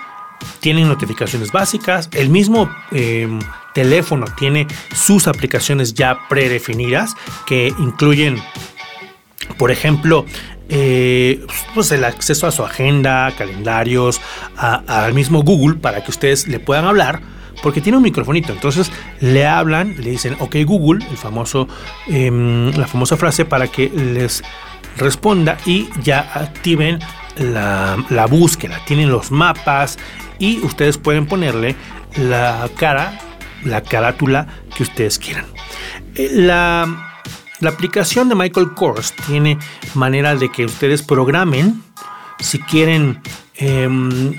tienen 0.61 0.89
notificaciones 0.89 1.53
básicas, 1.53 2.09
el 2.13 2.29
mismo 2.29 2.69
em, 2.91 3.39
teléfono 3.75 4.27
tiene 4.37 4.67
sus 4.95 5.29
aplicaciones 5.29 5.95
ya 5.95 6.19
predefinidas 6.29 7.15
que 7.47 7.73
incluyen, 7.79 8.43
por 9.57 9.71
ejemplo, 9.71 10.27
eh, 10.73 11.45
pues 11.75 11.91
el 11.91 12.05
acceso 12.05 12.47
a 12.47 12.53
su 12.53 12.63
agenda, 12.63 13.33
calendarios, 13.37 14.21
al 14.57 15.13
mismo 15.15 15.43
Google 15.43 15.77
para 15.77 16.03
que 16.05 16.11
ustedes 16.11 16.47
le 16.47 16.61
puedan 16.61 16.85
hablar 16.85 17.21
porque 17.63 17.81
tiene 17.81 17.99
un 17.99 18.05
microfonito. 18.05 18.53
Entonces 18.53 18.91
le 19.21 19.47
hablan, 19.47 19.97
le 19.99 20.11
dicen, 20.11 20.37
ok 20.39 20.57
Google, 20.65 21.05
el 21.11 21.17
famoso, 21.17 21.69
em, 22.07 22.71
la 22.71 22.87
famosa 22.87 23.17
frase 23.17 23.45
para 23.45 23.67
que 23.67 23.89
les 23.91 24.43
responda 24.97 25.59
y 25.67 25.89
ya 26.03 26.21
activen 26.35 27.01
la, 27.37 28.27
búsqueda. 28.29 28.81
Tienen 28.87 29.11
los 29.11 29.31
mapas 29.31 29.99
y 30.39 30.61
ustedes 30.61 30.99
pueden 30.99 31.27
ponerle 31.27 31.75
la 32.17 32.69
cara, 32.77 33.19
la 33.65 33.83
carátula 33.83 34.47
que 34.77 34.85
ustedes 34.85 35.19
quieran. 35.19 35.47
Eh, 36.15 36.29
la, 37.61 37.71
aplicación 37.71 38.29
de 38.29 38.35
Michael 38.35 38.73
Kors 38.75 39.13
tiene 39.27 39.59
manera 39.95 40.35
de 40.35 40.51
que 40.51 40.65
ustedes 40.65 41.03
programen 41.03 41.83
si 42.39 42.59
quieren, 42.59 43.21
em, 43.57 44.35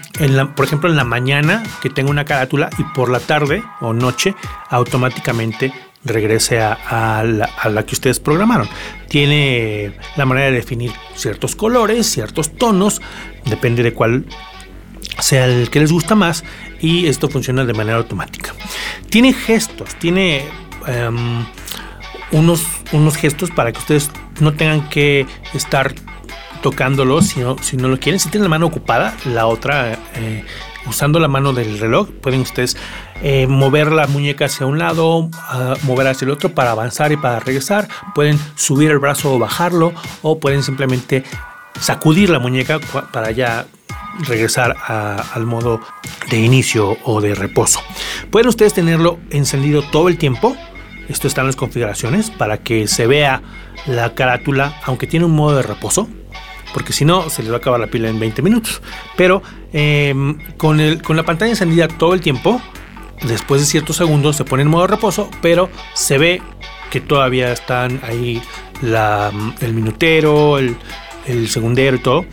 por 0.56 0.66
ejemplo, 0.66 0.90
en 0.90 0.96
la 0.96 1.04
mañana 1.04 1.64
que 1.82 1.90
tenga 1.90 2.10
una 2.10 2.26
carátula 2.26 2.70
y 2.78 2.84
por 2.96 3.10
la 3.10 3.20
tarde 3.20 3.64
o 3.80 3.94
noche 3.94 4.36
automáticamente 4.70 5.72
regrese 6.04 6.60
a, 6.60 7.24
la, 7.24 7.86
que 7.86 7.96
ustedes 7.96 8.20
programaron. 8.20 8.68
Tiene 9.08 9.94
la 10.16 10.26
manera 10.26 10.48
de 10.48 10.54
definir 10.54 10.92
ciertos 11.16 11.56
colores, 11.56 12.08
ciertos 12.08 12.56
tonos, 12.56 13.02
depende 13.46 13.84
de 13.84 13.94
cuál 13.94 14.26
sea 15.20 15.46
el 15.46 15.70
que 15.70 15.80
les 15.80 15.92
gusta 15.92 16.16
más 16.16 16.44
y 16.80 17.08
esto 17.08 17.30
funciona 17.30 17.66
de 17.66 17.74
manera 17.74 17.98
automática. 17.98 18.54
Tiene 19.10 19.34
gestos, 19.34 19.96
tiene 19.96 20.46
em, 20.88 21.46
unos, 22.32 22.66
unos 22.92 23.16
gestos 23.16 23.52
para 23.52 23.72
que 23.72 23.80
ustedes 23.80 24.12
no 24.40 24.54
tengan 24.54 24.88
que 24.90 25.26
estar 25.54 25.94
tocándolo 26.62 27.22
si 27.22 27.40
no, 27.40 27.58
si 27.62 27.78
no 27.78 27.88
lo 27.88 28.00
quieren. 28.00 28.20
Si 28.20 28.30
tienen 28.30 28.44
la 28.44 28.50
mano 28.50 28.68
ocupada, 28.68 29.16
la 29.26 29.48
otra 29.48 29.94
eh, 30.16 30.46
usando 30.86 31.20
la 31.20 31.28
mano 31.28 31.54
del 31.54 31.80
reloj 31.80 32.10
pueden 32.22 32.42
ustedes 32.42 32.78
eh, 33.22 33.48
mover 33.48 33.92
la 33.92 34.08
muñeca 34.08 34.46
hacia 34.46 34.66
un 34.66 34.80
lado, 34.80 35.30
mover 35.84 36.08
hacia 36.08 36.26
el 36.26 36.32
otro 36.32 36.54
para 36.54 36.72
avanzar 36.72 37.12
y 37.12 37.18
para 37.18 37.40
regresar. 37.40 37.88
Pueden 38.16 38.40
subir 38.56 38.92
el 38.92 39.00
brazo 39.00 39.34
o 39.34 39.40
bajarlo 39.40 39.94
o 40.22 40.40
pueden 40.40 40.64
simplemente 40.64 41.24
sacudir 41.80 42.30
la 42.30 42.40
muñeca 42.40 42.80
para 43.12 43.32
ya 43.32 43.66
regresar 44.28 44.76
al 44.88 45.46
modo 45.46 45.82
de 46.30 46.40
inicio 46.40 46.98
o 47.04 47.22
de 47.22 47.36
reposo. 47.36 47.82
Pueden 48.30 48.48
ustedes 48.48 48.74
tenerlo 48.74 49.20
encendido 49.30 49.84
todo 49.84 50.08
el 50.08 50.18
tiempo. 50.18 50.56
Esto 51.12 51.28
está 51.28 51.42
en 51.42 51.48
las 51.48 51.58
configuraciones 51.58 52.32
para 52.32 52.58
que 52.58 52.88
se 52.88 53.06
vea 53.06 53.42
la 53.86 54.16
carátula, 54.16 54.80
aunque 54.86 55.08
tiene 55.08 55.26
un 55.26 55.34
modo 55.34 55.58
de 55.58 55.64
reposo, 55.64 56.08
porque 56.74 56.94
si 56.94 57.04
no 57.04 57.30
se 57.30 57.44
les 57.44 57.52
va 57.52 57.56
a 57.56 57.58
acabar 57.58 57.82
la 57.82 57.88
pila 57.88 58.10
en 58.10 58.18
20 58.18 58.42
minutos. 58.42 58.82
Pero 59.18 59.44
em, 59.74 60.38
con, 60.56 60.80
el, 60.80 61.02
con 61.02 61.18
la 61.18 61.24
pantalla 61.24 61.52
encendida 61.52 61.90
todo 61.90 62.14
el 62.14 62.22
tiempo, 62.22 62.62
después 63.28 63.60
de 63.60 63.68
ciertos 63.68 63.98
segundos 63.98 64.38
se 64.38 64.46
pone 64.46 64.64
en 64.64 64.70
modo 64.70 64.88
reposo, 64.88 65.30
pero 65.42 65.70
se 65.94 66.18
ve 66.18 66.42
que 66.90 67.02
todavía 67.02 67.52
están 67.52 68.00
ahí 68.04 68.42
el 68.82 69.74
minutero, 69.74 70.60
el, 70.60 70.78
segundero 71.50 71.98
y 71.98 72.00
todo. 72.00 72.26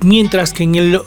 Mientras 0.00 0.52
que 0.52 0.64
en 0.64 0.74
el, 0.74 1.00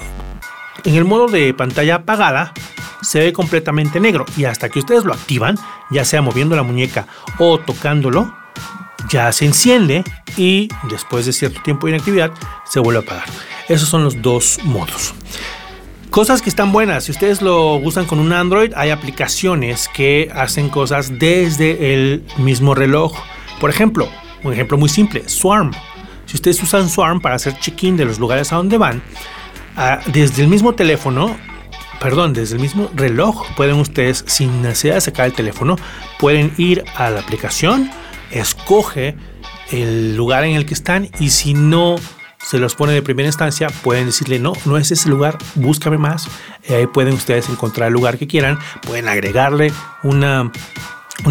en 0.84 0.96
el 0.96 1.06
modo 1.06 1.28
de 1.28 1.54
pantalla 1.54 1.96
apagada 1.96 2.54
se 3.02 3.20
ve 3.20 3.34
completamente 3.34 4.00
negro 4.00 4.26
y 4.38 4.46
hasta 4.46 4.70
que 4.70 4.80
ustedes 4.80 5.06
lo 5.06 5.14
activan, 5.14 5.58
ya 5.90 6.06
sea 6.06 6.22
moviendo 6.22 6.56
la 6.56 6.64
muñeca 6.64 7.08
o 7.38 7.60
tocándolo, 7.60 8.34
ya 9.10 9.32
se 9.32 9.46
enciende 9.46 10.04
y 10.38 10.70
después 10.90 11.26
de 11.26 11.34
cierto 11.34 11.62
tiempo 11.62 11.88
de 11.88 11.94
inactividad 11.94 12.32
se 12.66 12.80
vuelve 12.80 13.00
a 13.00 13.04
apagar. 13.04 13.26
Esos 13.68 13.90
son 13.90 14.04
los 14.04 14.22
dos 14.22 14.60
modos. 14.64 15.14
Cosas 16.10 16.42
que 16.42 16.50
están 16.50 16.72
buenas, 16.72 17.04
si 17.04 17.12
ustedes 17.12 17.42
lo 17.42 17.76
usan 17.76 18.06
con 18.06 18.20
un 18.20 18.34
Android, 18.34 18.74
hay 18.76 18.90
aplicaciones 18.90 19.88
que 19.94 20.32
hacen 20.34 20.70
cosas 20.70 21.20
desde 21.20 21.94
el 21.94 22.26
mismo 22.38 22.74
reloj. 22.74 23.14
Por 23.60 23.70
ejemplo, 23.70 24.10
un 24.44 24.52
ejemplo 24.52 24.78
muy 24.78 24.90
simple, 24.90 25.30
Swarm. 25.30 25.72
Si 26.26 26.36
ustedes 26.36 26.62
usan 26.64 26.90
Swarm 26.90 27.22
para 27.22 27.36
hacer 27.36 27.60
check-in 27.60 27.96
de 27.96 28.06
los 28.06 28.18
lugares 28.18 28.52
a 28.52 28.56
donde 28.56 28.78
van, 28.78 29.04
desde 30.08 30.44
el 30.44 30.50
mismo 30.50 30.74
teléfono, 30.74 31.38
perdón, 32.02 32.34
desde 32.34 32.56
el 32.56 32.62
mismo 32.62 32.90
reloj, 32.94 33.46
pueden 33.56 33.76
ustedes, 33.76 34.24
sin 34.28 34.62
necesidad 34.62 34.96
de 34.96 35.02
sacar 35.02 35.26
el 35.26 35.34
teléfono, 35.34 35.78
pueden 36.20 36.54
ir 36.58 36.84
a 36.96 37.10
la 37.10 37.20
aplicación, 37.20 37.90
escoge 38.32 39.16
el 39.72 40.16
lugar 40.16 40.44
en 40.44 40.56
el 40.56 40.66
que 40.66 40.74
están 40.74 41.10
y 41.20 41.30
si 41.30 41.54
no 41.54 41.96
se 42.40 42.58
los 42.58 42.76
pone 42.76 42.94
de 42.94 43.02
primera 43.02 43.28
instancia, 43.28 43.68
pueden 43.84 44.08
decirle, 44.08 44.40
no, 44.40 44.54
no 44.66 44.78
es 44.78 44.92
ese 44.92 45.10
lugar, 45.10 45.38
búscame 45.56 45.98
más. 45.98 46.28
ahí 46.70 46.88
pueden 46.88 47.14
ustedes 47.14 47.50
encontrar 47.50 47.88
el 47.88 47.94
lugar 47.94 48.18
que 48.18 48.28
quieran. 48.28 48.58
Pueden 48.82 49.08
agregarle 49.08 49.74
un 50.04 50.52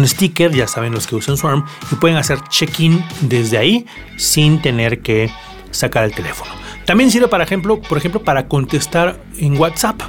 sticker, 0.05 0.51
ya 0.51 0.67
saben 0.67 0.93
los 0.93 1.07
que 1.07 1.15
usan 1.15 1.35
Swarm, 1.35 1.65
y 1.91 1.95
pueden 1.95 2.17
hacer 2.17 2.39
check-in 2.49 3.03
desde 3.21 3.57
ahí 3.57 3.85
sin 4.17 4.61
tener 4.61 5.01
que 5.01 5.31
sacar 5.71 6.03
el 6.03 6.13
teléfono. 6.13 6.51
También 6.89 7.11
sirve, 7.11 7.27
para 7.27 7.43
ejemplo, 7.43 7.79
por 7.79 7.99
ejemplo, 7.99 8.23
para 8.23 8.47
contestar 8.47 9.21
en 9.37 9.59
WhatsApp, 9.59 10.01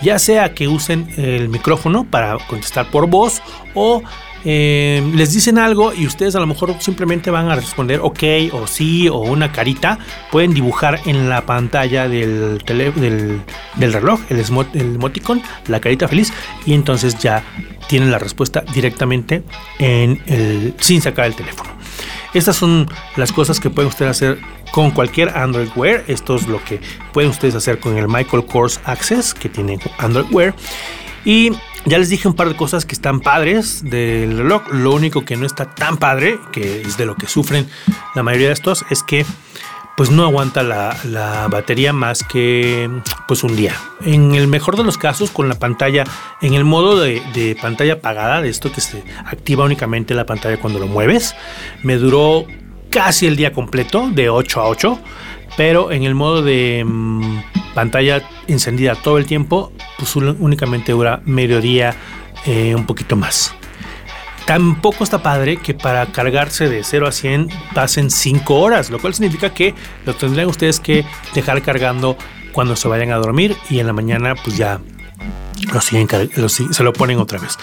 ya 0.00 0.16
sea 0.20 0.54
que 0.54 0.68
usen 0.68 1.12
el 1.16 1.48
micrófono 1.48 2.04
para 2.08 2.38
contestar 2.46 2.88
por 2.88 3.08
voz 3.08 3.42
o 3.74 4.00
eh, 4.44 5.02
les 5.12 5.34
dicen 5.34 5.58
algo 5.58 5.92
y 5.92 6.06
ustedes 6.06 6.36
a 6.36 6.38
lo 6.38 6.46
mejor 6.46 6.76
simplemente 6.78 7.32
van 7.32 7.50
a 7.50 7.56
responder 7.56 7.98
ok 8.00 8.22
o 8.52 8.68
sí 8.68 9.08
o 9.08 9.16
una 9.18 9.50
carita. 9.50 9.98
Pueden 10.30 10.54
dibujar 10.54 11.00
en 11.04 11.28
la 11.28 11.46
pantalla 11.46 12.08
del, 12.08 12.58
del, 12.58 13.40
del 13.74 13.92
reloj 13.92 14.20
el, 14.28 14.38
el 14.38 14.94
emoticon, 14.94 15.42
la 15.66 15.80
carita 15.80 16.06
feliz, 16.06 16.32
y 16.64 16.74
entonces 16.74 17.18
ya 17.18 17.42
tienen 17.88 18.12
la 18.12 18.20
respuesta 18.20 18.62
directamente 18.72 19.42
en 19.80 20.22
el, 20.26 20.74
sin 20.78 21.02
sacar 21.02 21.24
el 21.24 21.34
teléfono. 21.34 21.79
Estas 22.34 22.56
son 22.56 22.88
las 23.16 23.32
cosas 23.32 23.58
que 23.58 23.70
pueden 23.70 23.88
ustedes 23.88 24.10
hacer 24.10 24.38
con 24.72 24.90
cualquier 24.92 25.36
Android 25.36 25.68
Wear. 25.74 26.04
Esto 26.06 26.36
es 26.36 26.46
lo 26.46 26.62
que 26.64 26.80
pueden 27.12 27.30
ustedes 27.30 27.54
hacer 27.54 27.80
con 27.80 27.96
el 27.96 28.08
Michael 28.08 28.46
Kors 28.46 28.80
Access 28.84 29.34
que 29.34 29.48
tiene 29.48 29.78
Android 29.98 30.26
Wear. 30.30 30.54
Y 31.24 31.52
ya 31.86 31.98
les 31.98 32.08
dije 32.08 32.28
un 32.28 32.34
par 32.34 32.48
de 32.48 32.56
cosas 32.56 32.84
que 32.84 32.94
están 32.94 33.20
padres 33.20 33.82
del 33.82 34.36
reloj. 34.36 34.62
Lo 34.70 34.92
único 34.92 35.24
que 35.24 35.36
no 35.36 35.46
está 35.46 35.66
tan 35.66 35.96
padre, 35.96 36.38
que 36.52 36.82
es 36.82 36.96
de 36.96 37.06
lo 37.06 37.16
que 37.16 37.26
sufren 37.26 37.68
la 38.14 38.22
mayoría 38.22 38.48
de 38.48 38.54
estos, 38.54 38.84
es 38.90 39.02
que 39.02 39.26
pues 40.00 40.10
no 40.10 40.24
aguanta 40.24 40.62
la, 40.62 41.46
batería 41.50 41.92
más 41.92 42.24
que 42.24 42.88
pues 43.28 43.44
un 43.44 43.54
día. 43.54 43.74
En 44.00 44.34
el 44.34 44.48
mejor 44.48 44.78
de 44.78 44.82
los 44.82 44.96
casos, 44.96 45.30
con 45.30 45.46
la 45.46 45.56
pantalla, 45.56 46.04
en 46.40 46.54
el 46.54 46.64
modo 46.64 46.98
de, 46.98 47.20
de, 47.34 47.54
pantalla 47.60 47.92
apagada, 47.92 48.40
de 48.40 48.48
esto 48.48 48.72
que 48.72 48.80
se 48.80 49.04
activa 49.26 49.66
únicamente 49.66 50.14
la 50.14 50.24
pantalla 50.24 50.56
cuando 50.56 50.78
lo 50.78 50.86
mueves, 50.86 51.34
me 51.82 51.96
duró 51.96 52.46
casi 52.88 53.26
el 53.26 53.36
día 53.36 53.52
completo, 53.52 54.08
de 54.10 54.30
8 54.30 54.60
a 54.62 54.68
8 54.68 54.98
pero 55.58 55.92
en 55.92 56.04
el 56.04 56.14
modo 56.14 56.40
de 56.40 56.82
mm, 56.86 57.74
pantalla 57.74 58.22
encendida 58.46 58.94
todo 58.94 59.18
el 59.18 59.26
tiempo, 59.26 59.70
pues 59.98 60.16
únicamente 60.16 60.92
dura 60.92 61.20
mediodía, 61.26 61.94
eh, 62.46 62.74
un 62.74 62.86
poquito 62.86 63.16
más. 63.16 63.54
Tampoco 64.46 65.04
está 65.04 65.22
padre 65.22 65.56
que 65.56 65.74
para 65.74 66.06
cargarse 66.06 66.68
de 66.68 66.82
0 66.82 67.06
a 67.06 67.12
100 67.12 67.48
pasen 67.74 68.10
5 68.10 68.54
horas, 68.54 68.90
lo 68.90 68.98
cual 68.98 69.14
significa 69.14 69.54
que 69.54 69.74
lo 70.06 70.14
tendrían 70.14 70.48
ustedes 70.48 70.80
que 70.80 71.04
dejar 71.34 71.62
cargando 71.62 72.16
cuando 72.52 72.76
se 72.76 72.88
vayan 72.88 73.12
a 73.12 73.16
dormir 73.16 73.56
y 73.68 73.78
en 73.78 73.86
la 73.86 73.92
mañana 73.92 74.34
pues 74.34 74.56
ya 74.56 74.80
lo 75.72 75.80
siguen, 75.80 76.08
se 76.72 76.82
lo 76.82 76.92
ponen 76.92 77.18
otra 77.18 77.38
vez. 77.38 77.58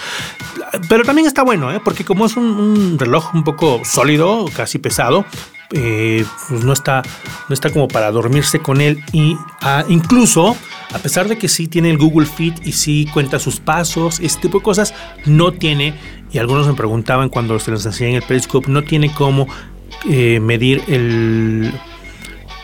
Pero 0.88 1.04
también 1.04 1.26
está 1.26 1.42
bueno, 1.42 1.72
¿eh? 1.72 1.80
porque 1.82 2.04
como 2.04 2.26
es 2.26 2.36
un, 2.36 2.98
reloj 2.98 3.34
un 3.34 3.44
poco 3.44 3.82
sólido, 3.84 4.46
casi 4.54 4.78
pesado, 4.78 5.24
eh, 5.72 6.24
pues 6.48 6.64
no 6.64 6.72
está, 6.72 7.02
no 7.48 7.54
está 7.54 7.70
como 7.70 7.88
para 7.88 8.10
dormirse 8.10 8.60
con 8.60 8.80
él. 8.80 9.02
Y 9.12 9.36
ah, 9.60 9.84
incluso, 9.88 10.56
a 10.92 10.98
pesar 10.98 11.28
de 11.28 11.38
que 11.38 11.48
sí 11.48 11.68
tiene 11.68 11.90
el 11.90 11.98
Google 11.98 12.26
Fit 12.26 12.66
y 12.66 12.72
sí 12.72 13.08
cuenta 13.12 13.38
sus 13.38 13.60
pasos, 13.60 14.20
este 14.20 14.42
tipo 14.42 14.58
de 14.58 14.64
cosas, 14.64 14.94
no 15.26 15.52
tiene, 15.52 15.94
y 16.32 16.38
algunos 16.38 16.66
me 16.66 16.74
preguntaban 16.74 17.28
cuando 17.28 17.58
se 17.58 17.70
los 17.70 17.84
enseñé 17.86 18.10
en 18.10 18.16
el 18.16 18.22
Periscope, 18.22 18.70
no 18.70 18.82
tiene 18.82 19.12
cómo 19.12 19.46
eh, 20.08 20.40
medir 20.40 20.82
el, 20.88 21.72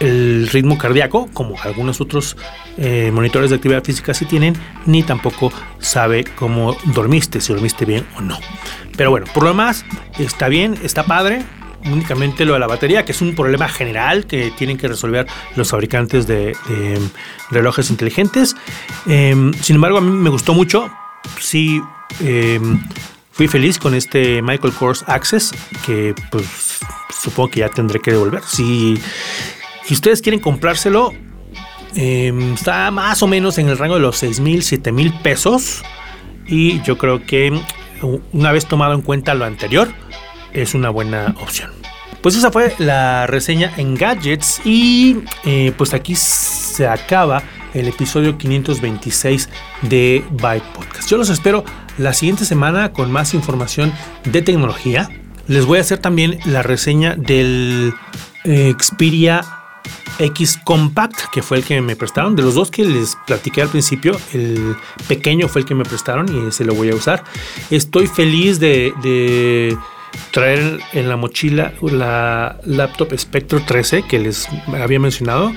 el 0.01 0.49
ritmo 0.49 0.79
cardíaco, 0.79 1.29
como 1.33 1.61
algunos 1.63 2.01
otros 2.01 2.37
eh, 2.77 3.11
monitores 3.13 3.51
de 3.51 3.57
actividad 3.57 3.83
física 3.83 4.15
sí 4.15 4.25
tienen, 4.27 4.55
ni 4.87 5.03
tampoco 5.03 5.53
sabe 5.79 6.25
cómo 6.25 6.77
dormiste, 6.87 7.41
si 7.41 7.53
dormiste 7.53 7.85
bien 7.85 8.07
o 8.17 8.21
no. 8.21 8.39
Pero 8.97 9.11
bueno, 9.11 9.27
por 9.33 9.45
lo 9.45 9.51
demás, 9.51 9.85
está 10.19 10.49
bien, 10.49 10.79
está 10.83 11.05
padre 11.05 11.43
únicamente 11.87 12.45
lo 12.45 12.55
de 12.55 12.59
la 12.59 12.67
batería, 12.67 13.05
que 13.05 13.13
es 13.13 13.21
un 13.21 13.35
problema 13.35 13.69
general 13.69 14.27
que 14.27 14.51
tienen 14.57 14.79
que 14.79 14.89
resolver 14.89 15.27
los 15.55 15.71
fabricantes 15.71 16.27
de, 16.27 16.57
relojes 17.51 17.91
inteligentes. 17.91 18.57
Em, 19.07 19.53
sin 19.55 19.77
embargo, 19.77 19.99
a 19.99 20.01
mí 20.01 20.11
me 20.11 20.31
gustó 20.31 20.55
mucho. 20.55 20.91
Sí, 21.39 21.83
em, 22.21 22.81
fui 23.35 23.49
feliz 23.49 23.79
con 23.79 23.95
este 23.95 24.41
Michael 24.43 24.73
Kors 24.73 25.05
Access, 25.09 25.53
que 25.85 26.15
pues 26.31 26.79
supongo 27.13 27.51
que 27.51 27.61
ya 27.61 27.69
tendré 27.69 28.01
que 28.01 28.13
devolver. 28.13 28.43
Si, 28.45 28.99
ustedes 29.91 30.23
quieren 30.23 30.41
comprárselo, 30.41 31.13
em, 31.97 32.55
está 32.55 32.91
más 32.93 33.23
o 33.23 33.27
menos 33.27 33.59
en 33.59 33.69
el 33.69 33.77
rango 33.77 33.97
de 33.97 34.01
los 34.01 34.17
6 34.19 34.39
mil, 34.39 34.63
7 34.63 34.93
mil 34.93 35.13
pesos. 35.21 35.83
Y 36.47 36.81
yo 36.83 36.97
creo 36.97 37.27
que 37.27 37.53
una 38.33 38.53
vez 38.53 38.67
tomado 38.67 38.95
en 38.95 39.03
cuenta 39.03 39.35
lo 39.35 39.45
anterior, 39.45 39.89
es 40.53 40.75
una 40.75 40.91
buena 40.91 41.35
opción. 41.41 41.73
Pues 42.23 42.37
esa 42.37 42.53
fue 42.53 42.73
la 42.79 43.27
reseña 43.27 43.73
en 43.77 43.97
gadgets 43.97 44.61
y 44.65 45.19
eh, 45.45 45.73
pues 45.77 45.93
aquí 45.93 46.15
se 46.15 46.87
acaba 46.87 47.43
el 47.75 47.89
episodio 47.89 48.39
526 48.39 49.49
de 49.83 50.25
Byte 50.31 50.65
Podcast. 50.75 51.09
Yo 51.11 51.19
los 51.19 51.29
espero 51.29 51.65
la 51.99 52.13
siguiente 52.13 52.45
semana 52.45 52.93
con 52.93 53.13
más 53.13 53.35
información 53.35 53.93
de 54.25 54.43
tecnología. 54.43 55.09
Les 55.47 55.67
voy 55.67 55.79
a 55.79 55.83
hacer 55.83 55.99
también 55.99 56.39
la 56.47 56.63
reseña 56.63 57.17
del 57.17 57.93
eh, 58.45 58.75
Xperia 58.81 59.43
X 60.19 60.59
Compact, 60.65 61.31
que 61.33 61.43
fue 61.43 61.59
el 61.59 61.65
que 61.65 61.81
me 61.81 61.97
prestaron. 61.97 62.37
De 62.37 62.43
los 62.43 62.55
dos 62.55 62.71
que 62.71 62.85
les 62.85 63.17
platiqué 63.27 63.63
al 63.63 63.69
principio, 63.69 64.19
el 64.33 64.77
pequeño 65.09 65.49
fue 65.49 65.63
el 65.63 65.67
que 65.67 65.75
me 65.75 65.85
prestaron 65.85 66.35
y 66.35 66.49
ese 66.49 66.65
lo 66.65 66.75
voy 66.75 66.91
a 66.91 66.95
usar. 66.95 67.25
Estoy 67.71 68.07
feliz 68.07 68.61
de 68.61 69.77
traer 70.31 70.81
en 70.93 71.09
la 71.09 71.17
mochila 71.17 71.73
la 71.83 72.59
laptop 72.65 73.17
Spectre 73.17 73.61
13 73.61 74.03
que 74.03 74.19
les 74.19 74.49
había 74.81 75.01
mencionado 75.01 75.53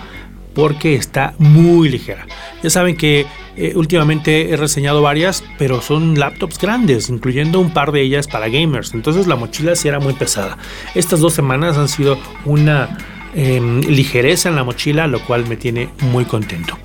porque 0.57 0.95
está 0.95 1.35
muy 1.37 1.87
ligera. 1.87 2.25
Ya 2.63 2.71
saben 2.71 2.97
que 2.97 3.27
eh, 3.57 3.73
últimamente 3.75 4.49
he 4.49 4.57
reseñado 4.57 5.03
varias, 5.03 5.43
pero 5.59 5.83
son 5.83 6.17
laptops 6.17 6.57
grandes, 6.57 7.09
incluyendo 7.09 7.59
un 7.59 7.69
par 7.69 7.91
de 7.91 8.01
ellas 8.01 8.27
para 8.27 8.49
gamers. 8.49 8.95
Entonces 8.95 9.27
la 9.27 9.35
mochila 9.35 9.75
sí 9.75 9.87
era 9.87 9.99
muy 9.99 10.13
pesada. 10.13 10.57
Estas 10.95 11.19
dos 11.19 11.35
semanas 11.35 11.77
han 11.77 11.87
sido 11.87 12.17
una 12.43 12.97
em, 13.35 13.81
ligereza 13.81 14.49
en 14.49 14.55
la 14.55 14.63
mochila, 14.63 15.05
lo 15.05 15.23
cual 15.27 15.47
me 15.47 15.57
tiene 15.57 15.89
muy 16.01 16.25
contento. 16.25 16.75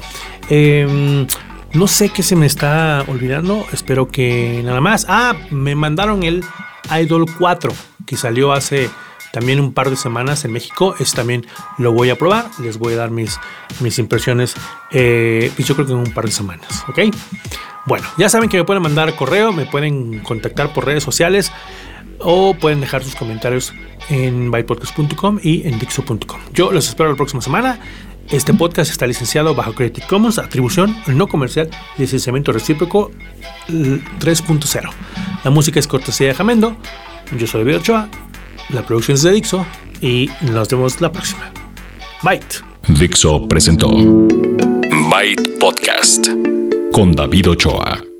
Em, 0.50 1.26
no 1.72 1.88
sé 1.88 2.10
qué 2.10 2.22
se 2.22 2.36
me 2.36 2.44
está 2.44 3.02
olvidando, 3.08 3.64
espero 3.72 4.08
que 4.08 4.60
nada 4.62 4.82
más. 4.82 5.06
Ah, 5.08 5.34
me 5.50 5.74
mandaron 5.74 6.24
el 6.24 6.44
Idol 7.00 7.24
4, 7.38 7.72
que 8.04 8.18
salió 8.18 8.52
hace 8.52 8.90
también 9.32 9.60
un 9.60 9.72
par 9.72 9.90
de 9.90 9.96
semanas 9.96 10.44
en 10.44 10.52
México. 10.52 10.94
Es 11.00 11.12
también 11.12 11.46
lo 11.78 11.92
voy 11.92 12.10
a 12.10 12.16
probar. 12.16 12.46
Les 12.60 12.78
voy 12.78 12.94
a 12.94 12.96
dar 12.98 13.10
mis, 13.10 13.38
mis 13.80 13.98
impresiones. 13.98 14.54
Eh, 14.90 15.50
pues 15.56 15.66
yo 15.66 15.74
creo 15.74 15.86
que 15.86 15.92
en 15.92 15.98
un 15.98 16.12
par 16.12 16.26
de 16.26 16.30
semanas. 16.30 16.84
¿Ok? 16.88 17.00
Bueno, 17.86 18.06
ya 18.16 18.28
saben 18.28 18.48
que 18.48 18.56
me 18.56 18.64
pueden 18.64 18.82
mandar 18.82 19.16
correo, 19.16 19.52
me 19.52 19.66
pueden 19.66 20.20
contactar 20.20 20.72
por 20.72 20.86
redes 20.86 21.02
sociales 21.02 21.50
o 22.20 22.54
pueden 22.54 22.80
dejar 22.80 23.02
sus 23.02 23.16
comentarios 23.16 23.72
en 24.08 24.50
bypodcast.com 24.50 25.40
y 25.42 25.66
en 25.66 25.78
dixo.com. 25.78 26.40
Yo 26.52 26.70
los 26.70 26.88
espero 26.88 27.10
la 27.10 27.16
próxima 27.16 27.42
semana. 27.42 27.80
Este 28.30 28.54
podcast 28.54 28.90
está 28.90 29.06
licenciado 29.06 29.54
bajo 29.54 29.74
Creative 29.74 30.06
Commons, 30.06 30.38
atribución 30.38 30.96
no 31.08 31.26
comercial 31.26 31.68
y 31.98 32.02
licenciamiento 32.02 32.52
recíproco 32.52 33.10
3.0. 33.68 34.90
La 35.42 35.50
música 35.50 35.80
es 35.80 35.88
cortesía 35.88 36.28
de 36.28 36.34
Jamendo. 36.34 36.76
Yo 37.36 37.46
soy 37.46 37.64
David 37.64 37.78
Ochoa. 37.78 38.08
La 38.72 38.82
producción 38.84 39.16
es 39.16 39.22
de 39.22 39.32
Dixo. 39.32 39.66
Y 40.00 40.30
nos 40.40 40.68
vemos 40.68 41.00
la 41.00 41.12
próxima. 41.12 41.52
Byte. 42.22 42.62
Dixo 42.88 43.46
presentó 43.46 43.88
Byte 43.90 45.58
Podcast 45.60 46.28
con 46.92 47.12
David 47.12 47.50
Ochoa. 47.50 48.11